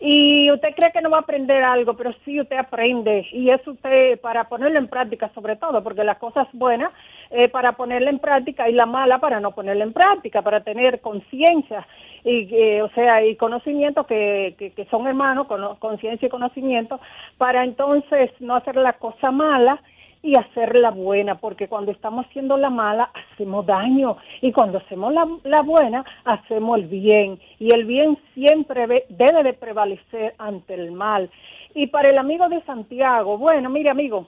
[0.00, 3.66] y usted cree que no va a aprender algo, pero sí usted aprende y es
[3.66, 6.90] usted para ponerlo en práctica sobre todo, porque las cosas buenas
[7.30, 11.00] eh, para ponerla en práctica y la mala para no ponerla en práctica, para tener
[11.00, 11.86] conciencia
[12.24, 15.46] y eh, o sea y conocimiento que, que, son hermanos,
[15.78, 17.00] conciencia y conocimiento,
[17.38, 19.80] para entonces no hacer la cosa mala
[20.22, 25.24] y hacerla buena, porque cuando estamos haciendo la mala hacemos daño y cuando hacemos la,
[25.44, 30.90] la buena hacemos el bien y el bien siempre ve- debe de prevalecer ante el
[30.90, 31.30] mal.
[31.74, 34.26] Y para el amigo de Santiago, bueno, mire amigo,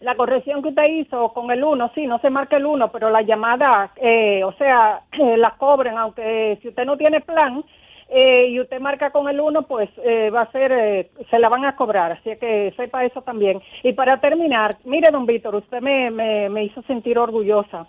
[0.00, 3.10] la corrección que usted hizo con el 1, sí, no se marca el 1, pero
[3.10, 5.02] la llamada, eh, o sea,
[5.36, 7.62] la cobren, aunque si usted no tiene plan
[8.08, 11.48] eh, y usted marca con el 1, pues eh, va a ser, eh, se la
[11.48, 13.60] van a cobrar, así que sepa eso también.
[13.82, 17.86] Y para terminar, mire, don Víctor, usted me, me, me hizo sentir orgullosa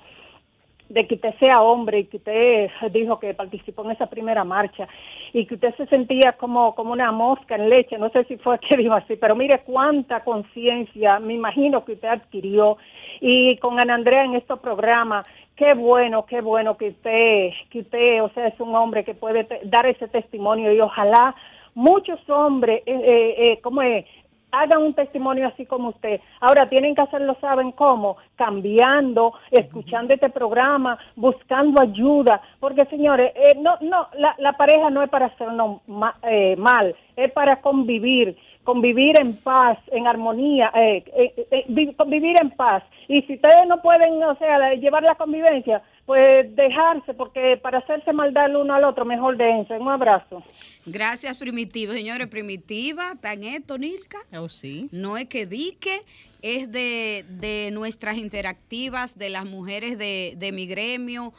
[0.91, 4.87] de que usted sea hombre y que usted dijo que participó en esa primera marcha
[5.33, 8.59] y que usted se sentía como, como una mosca en leche, no sé si fue
[8.59, 12.77] que dijo así, pero mire cuánta conciencia me imagino que usted adquirió
[13.19, 15.25] y con Ana Andrea en estos programas,
[15.55, 19.47] qué bueno, qué bueno que usted, que usted, o sea, es un hombre que puede
[19.63, 21.35] dar ese testimonio y ojalá
[21.73, 24.05] muchos hombres, eh, eh, eh, ¿cómo es?
[24.51, 26.19] Hagan un testimonio así como usted.
[26.39, 28.17] Ahora tienen que hacerlo, ¿saben cómo?
[28.35, 35.01] Cambiando, escuchando este programa, buscando ayuda, porque señores, eh, no, no, la, la pareja no
[35.03, 41.03] es para hacernos ma- eh, mal, es para convivir, convivir en paz, en armonía, eh,
[41.15, 42.83] eh, eh, vi- convivir en paz.
[43.07, 45.81] Y si ustedes no pueden, o sea, llevar la convivencia,
[46.11, 49.77] pues dejarse, porque para hacerse maldad el uno al otro, mejor déjense.
[49.77, 50.43] Un abrazo.
[50.85, 51.93] Gracias, Primitiva.
[51.93, 54.17] Señores, Primitiva, tan esto, Nilka.
[54.33, 54.89] Oh, sí.
[54.91, 56.01] No es que dique,
[56.41, 61.31] es de, de nuestras interactivas, de las mujeres de, de mi gremio,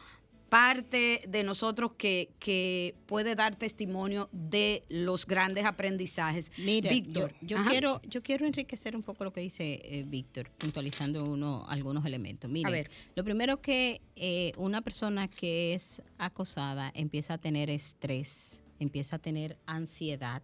[0.53, 6.53] parte de nosotros que, que puede dar testimonio de los grandes aprendizajes.
[6.59, 11.25] Mira, Víctor, yo, quiero, yo quiero enriquecer un poco lo que dice eh, Víctor, puntualizando
[11.25, 12.53] uno, algunos elementos.
[12.53, 12.91] Ver.
[13.15, 19.19] lo primero que eh, una persona que es acosada empieza a tener estrés, empieza a
[19.21, 20.43] tener ansiedad,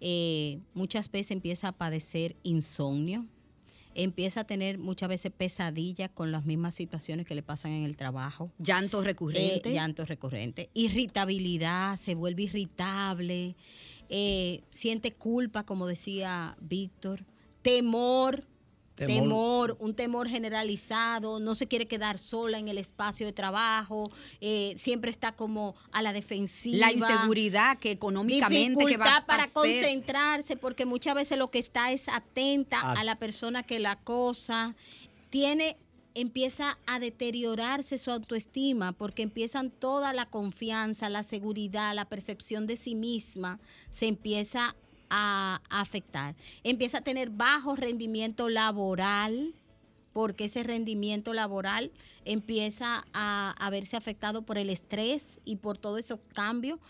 [0.00, 3.26] eh, muchas veces empieza a padecer insomnio,
[3.94, 7.96] empieza a tener muchas veces pesadillas con las mismas situaciones que le pasan en el
[7.96, 8.50] trabajo.
[8.58, 9.70] Llanto recurrente.
[9.70, 10.70] Eh, llanto recurrente.
[10.74, 13.56] Irritabilidad, se vuelve irritable,
[14.08, 17.24] eh, siente culpa, como decía Víctor,
[17.62, 18.44] temor,
[18.94, 19.22] Temor.
[19.22, 19.76] temor.
[19.80, 24.04] un temor generalizado, no se quiere quedar sola en el espacio de trabajo,
[24.40, 26.78] eh, siempre está como a la defensiva.
[26.78, 31.90] La inseguridad que económicamente que va a para concentrarse, porque muchas veces lo que está
[31.90, 32.94] es atenta Ah.
[32.98, 34.76] a la persona que la acosa.
[35.30, 35.76] Tiene,
[36.14, 42.76] empieza a deteriorarse su autoestima, porque empiezan toda la confianza, la seguridad, la percepción de
[42.76, 43.58] sí misma,
[43.90, 44.76] se empieza
[45.14, 46.34] a, afectar.
[46.64, 49.54] Empieza a tener bajo rendimiento laboral,
[50.12, 51.92] porque ese rendimiento laboral
[52.24, 56.80] empieza a, a verse afectado por el estrés y por todos esos cambios.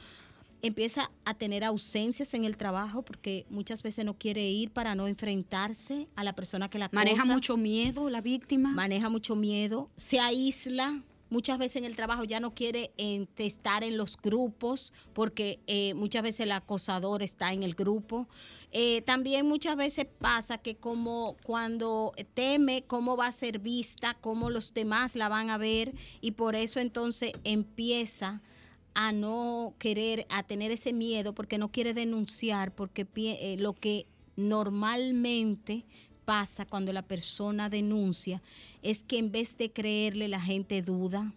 [0.63, 5.07] Empieza a tener ausencias en el trabajo porque muchas veces no quiere ir para no
[5.07, 6.89] enfrentarse a la persona que la.
[6.93, 8.73] Maneja mucho miedo la víctima.
[8.73, 11.03] Maneja mucho miedo, se aísla.
[11.35, 12.93] Muchas veces en el trabajo ya no quiere
[13.39, 18.29] estar en los grupos porque eh, muchas veces el acosador está en el grupo.
[18.71, 24.49] Eh, también muchas veces pasa que como cuando teme cómo va a ser vista, cómo
[24.49, 28.41] los demás la van a ver y por eso entonces empieza
[28.95, 34.07] a no querer, a tener ese miedo porque no quiere denunciar, porque eh, lo que
[34.37, 35.85] normalmente
[36.25, 38.43] pasa cuando la persona denuncia
[38.83, 41.33] es que en vez de creerle la gente duda.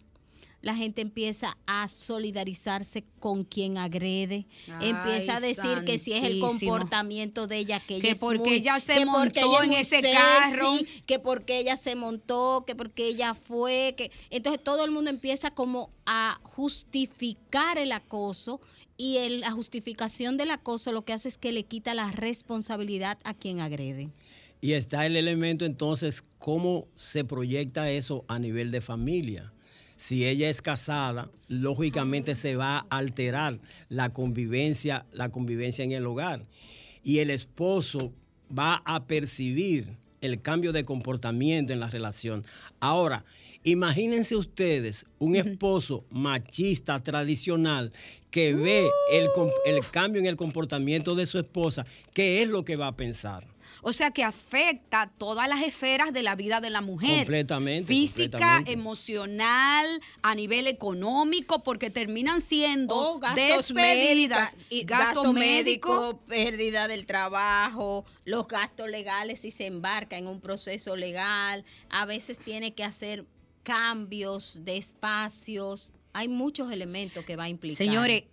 [0.60, 6.24] La gente empieza a solidarizarse con quien agrede, Ay, empieza a decir que si es
[6.24, 9.64] el comportamiento de ella, que ella Que es porque muy- ella se que montó ella
[9.64, 10.72] en ese sexy, carro.
[11.06, 15.52] que porque ella se montó, que porque ella fue, que entonces todo el mundo empieza
[15.52, 18.60] como a justificar el acoso
[18.96, 23.16] y el- la justificación del acoso lo que hace es que le quita la responsabilidad
[23.22, 24.08] a quien agrede.
[24.60, 29.52] Y está el elemento entonces, cómo se proyecta eso a nivel de familia.
[29.96, 36.06] Si ella es casada, lógicamente se va a alterar la convivencia, la convivencia en el
[36.06, 36.46] hogar.
[37.02, 38.12] Y el esposo
[38.56, 42.44] va a percibir el cambio de comportamiento en la relación.
[42.80, 43.24] Ahora,
[43.64, 47.92] imagínense ustedes un esposo machista tradicional
[48.30, 49.28] que ve el,
[49.66, 53.46] el cambio en el comportamiento de su esposa, ¿qué es lo que va a pensar?
[53.82, 57.18] O sea que afecta todas las esferas de la vida de la mujer.
[57.18, 58.72] Completamente, Física, completamente.
[58.72, 59.86] emocional,
[60.22, 64.56] a nivel económico, porque terminan siendo O gastos despedidas.
[64.70, 65.88] y Gasto gasto médico.
[65.92, 72.04] médico, pérdida del trabajo, los gastos legales si se embarca en un proceso legal, a
[72.06, 73.26] veces tiene que hacer
[73.62, 77.76] cambios de espacios, hay muchos elementos que va a implicar.
[77.78, 78.24] Señores,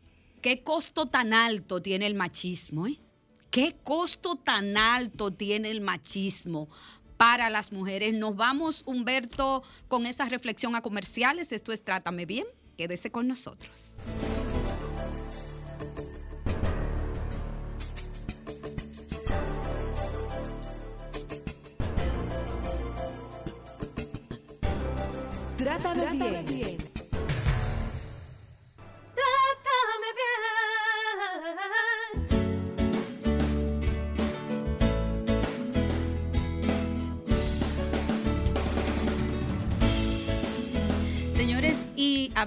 [0.41, 2.87] ¿qué costo tan alto tiene el machismo?
[2.87, 2.97] eh?
[3.55, 6.67] ¿Qué costo tan alto tiene el machismo?
[7.15, 8.13] Para las mujeres.
[8.13, 11.53] Nos vamos, Humberto, con esa reflexión a comerciales.
[11.53, 12.45] Esto es Trátame Bien.
[12.75, 13.95] Quédese con nosotros.
[25.57, 26.43] Trátame bien.
[26.43, 26.84] Trátame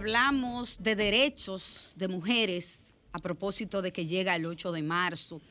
[0.09, 5.43] hablamos de derechos de mujeres a propósito de que llega el 8 de marzo.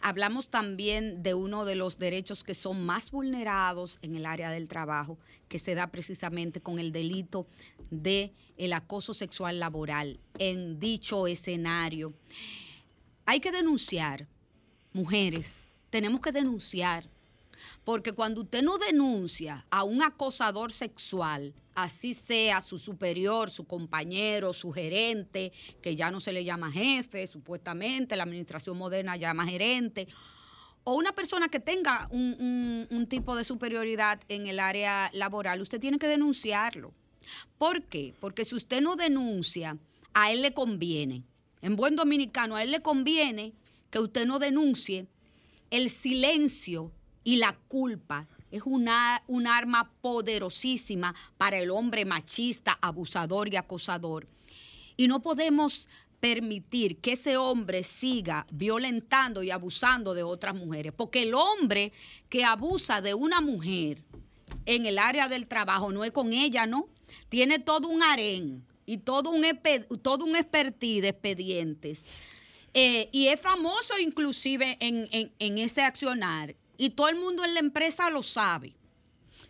[0.00, 4.68] Hablamos también de uno de los derechos que son más vulnerados en el área del
[4.68, 7.48] trabajo, que se da precisamente con el delito
[7.90, 12.14] de el acoso sexual laboral en dicho escenario.
[13.26, 14.28] Hay que denunciar,
[14.92, 17.10] mujeres, tenemos que denunciar
[17.84, 24.52] porque cuando usted no denuncia a un acosador sexual, así sea su superior, su compañero,
[24.52, 25.52] su gerente,
[25.82, 30.08] que ya no se le llama jefe, supuestamente, la administración moderna llama gerente,
[30.84, 35.98] o una persona que tenga un, tipo de superioridad en el área laboral, usted tiene
[35.98, 36.92] que denunciarlo.
[37.58, 38.14] ¿Por qué?
[38.20, 39.78] Porque si usted no denuncia,
[40.12, 41.24] a él le conviene.
[41.62, 43.54] En buen dominicano, a él le conviene
[43.90, 45.06] que usted no denuncie
[45.70, 46.92] el silencio
[47.24, 54.26] y la culpa es una, un arma poderosísima para el hombre machista, abusador y acosador.
[54.96, 55.88] Y no podemos
[56.20, 61.92] permitir que ese hombre siga violentando y abusando de otras mujeres, porque el hombre
[62.28, 64.02] que abusa de una mujer
[64.66, 66.88] en el área del trabajo no es con ella, ¿no?
[67.28, 69.44] Tiene todo un harén y todo un,
[70.00, 72.04] todo un expertise de expedientes
[72.76, 76.56] Eh, y es famoso inclusive en- en ese accionar.
[76.76, 78.74] Y todo el mundo en la empresa lo sabe.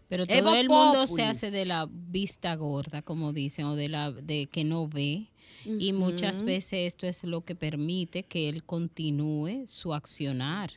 [0.08, 3.88] Pero Evo todo el mundo se hace de la vista gorda, como dicen, o de
[3.88, 5.30] la de que no ve.
[5.66, 10.72] Y muchas veces esto es lo que permite que él continúe su accionar.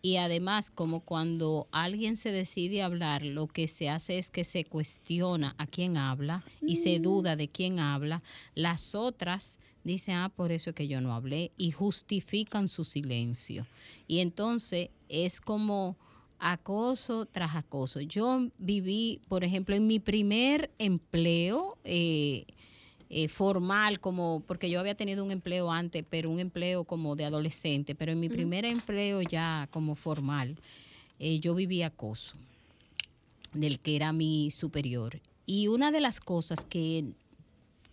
[0.00, 4.64] Y además, como cuando alguien se decide hablar, lo que se hace es que se
[4.64, 8.22] cuestiona a quién habla y se duda de quién habla.
[8.54, 13.66] Las otras dicen, ah, por eso es que yo no hablé, y justifican su silencio.
[14.06, 15.96] Y entonces es como
[16.38, 18.00] acoso tras acoso.
[18.00, 22.46] Yo viví, por ejemplo, en mi primer empleo eh,
[23.10, 27.24] eh, formal, como porque yo había tenido un empleo antes, pero un empleo como de
[27.24, 30.56] adolescente, pero en mi primer empleo ya como formal,
[31.18, 32.36] eh, yo viví acoso
[33.52, 35.20] del que era mi superior.
[35.46, 37.14] Y una de las cosas que,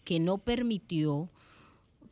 [0.03, 1.30] que no permitió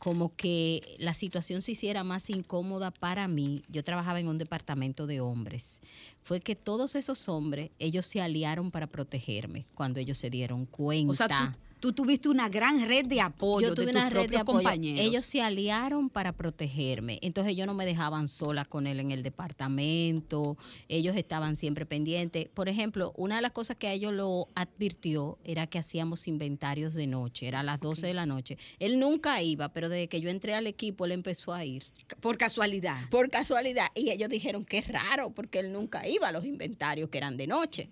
[0.03, 5.07] como que la situación se hiciera más incómoda para mí, yo trabajaba en un departamento
[5.07, 5.79] de hombres,
[6.23, 11.11] fue que todos esos hombres, ellos se aliaron para protegerme cuando ellos se dieron cuenta.
[11.11, 14.13] O sea, tú, tú tuviste una gran red de apoyo Yo tuve de una tus
[14.13, 14.59] red de apoyo.
[14.59, 15.01] compañeros.
[15.01, 17.19] Ellos se aliaron para protegerme.
[17.21, 20.55] Entonces ellos no me dejaban sola con él en el departamento.
[20.87, 22.47] Ellos estaban siempre pendientes.
[22.47, 26.93] Por ejemplo, una de las cosas que a ellos lo advirtió era que hacíamos inventarios
[26.93, 27.49] de noche.
[27.49, 28.57] Era a las 12 de la noche.
[28.79, 31.83] Él nunca iba, pero desde que yo entré al equipo, él empezó a ir.
[32.21, 33.09] Por casualidad.
[33.09, 33.87] Por casualidad.
[33.93, 37.35] Y ellos dijeron que es raro, porque él nunca iba a los inventarios que eran
[37.35, 37.89] de noche.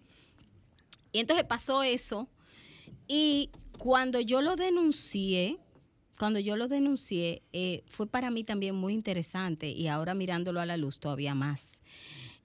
[1.12, 2.30] Y entonces pasó eso.
[3.06, 3.50] Y
[3.82, 5.58] cuando yo lo denuncié,
[6.20, 10.68] cuando yo lo denuncié, eh, fue para mí también muy interesante y ahora mirándolo a
[10.68, 11.82] la luz todavía más.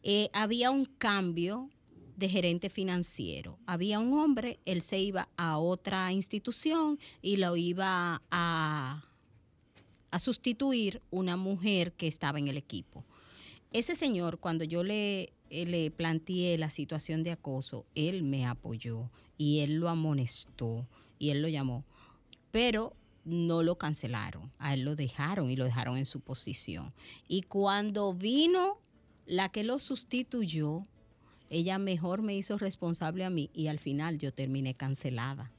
[0.03, 1.68] Eh, había un cambio
[2.16, 3.59] de gerente financiero.
[3.66, 9.05] Había un hombre, él se iba a otra institución y lo iba a,
[10.11, 13.05] a sustituir una mujer que estaba en el equipo.
[13.74, 19.11] Ese señor, cuando yo le, eh, le planteé la situación de acoso, él me apoyó
[19.37, 20.87] y él lo amonestó
[21.19, 21.85] y él lo llamó.
[22.51, 22.95] Pero
[23.25, 26.93] no lo cancelaron, a él lo dejaron y lo dejaron en su posición.
[27.29, 28.79] Y cuando vino
[29.27, 30.87] la que lo sustituyó,
[31.51, 35.51] ella mejor me hizo responsable a mí y al final yo terminé cancelada.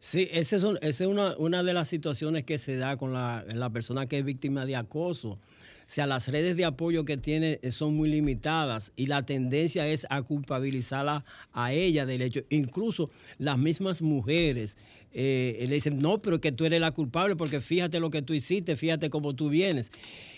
[0.00, 4.06] Sí, esa es, una, una de las situaciones que se da con la, la persona
[4.06, 5.38] que es víctima de acoso.
[5.86, 9.86] O sea, las redes de apoyo que tiene eh, son muy limitadas y la tendencia
[9.86, 12.40] es a culpabilizarla a ella del hecho.
[12.50, 13.08] Incluso
[13.38, 14.76] las mismas mujeres
[15.12, 18.34] eh, le dicen, no, pero que tú eres la culpable porque fíjate lo que tú
[18.34, 19.92] hiciste, fíjate cómo tú vienes.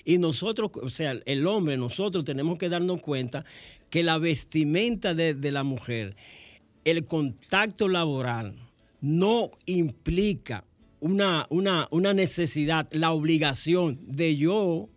[0.05, 3.47] Y nosotros, o sea, el hombre, nosotros tenemos que darnos cuenta
[3.89, 6.15] que la vestimenta de, de la mujer,
[6.85, 8.55] el contacto laboral,
[9.01, 10.65] no implica
[11.01, 14.91] una, una, una necesidad, la obligación de yo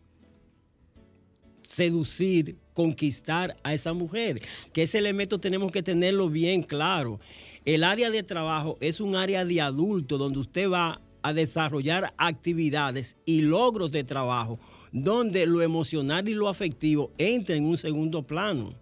[1.71, 4.41] seducir, conquistar a esa mujer.
[4.73, 7.19] Que ese elemento tenemos que tenerlo bien claro.
[7.65, 13.15] El área de trabajo es un área de adulto donde usted va a desarrollar actividades
[13.25, 14.59] y logros de trabajo,
[14.91, 18.73] donde lo emocional y lo afectivo entra en un segundo plano.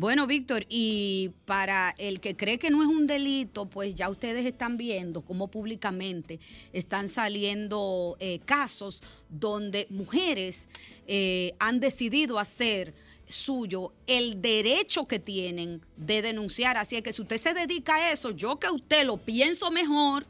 [0.00, 4.46] Bueno, Víctor, y para el que cree que no es un delito, pues ya ustedes
[4.46, 6.38] están viendo cómo públicamente
[6.72, 10.68] están saliendo eh, casos donde mujeres
[11.08, 12.94] eh, han decidido hacer
[13.26, 16.76] suyo el derecho que tienen de denunciar.
[16.76, 20.28] Así es que si usted se dedica a eso, yo que usted lo pienso mejor,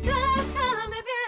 [0.01, 1.23] Trátame bien.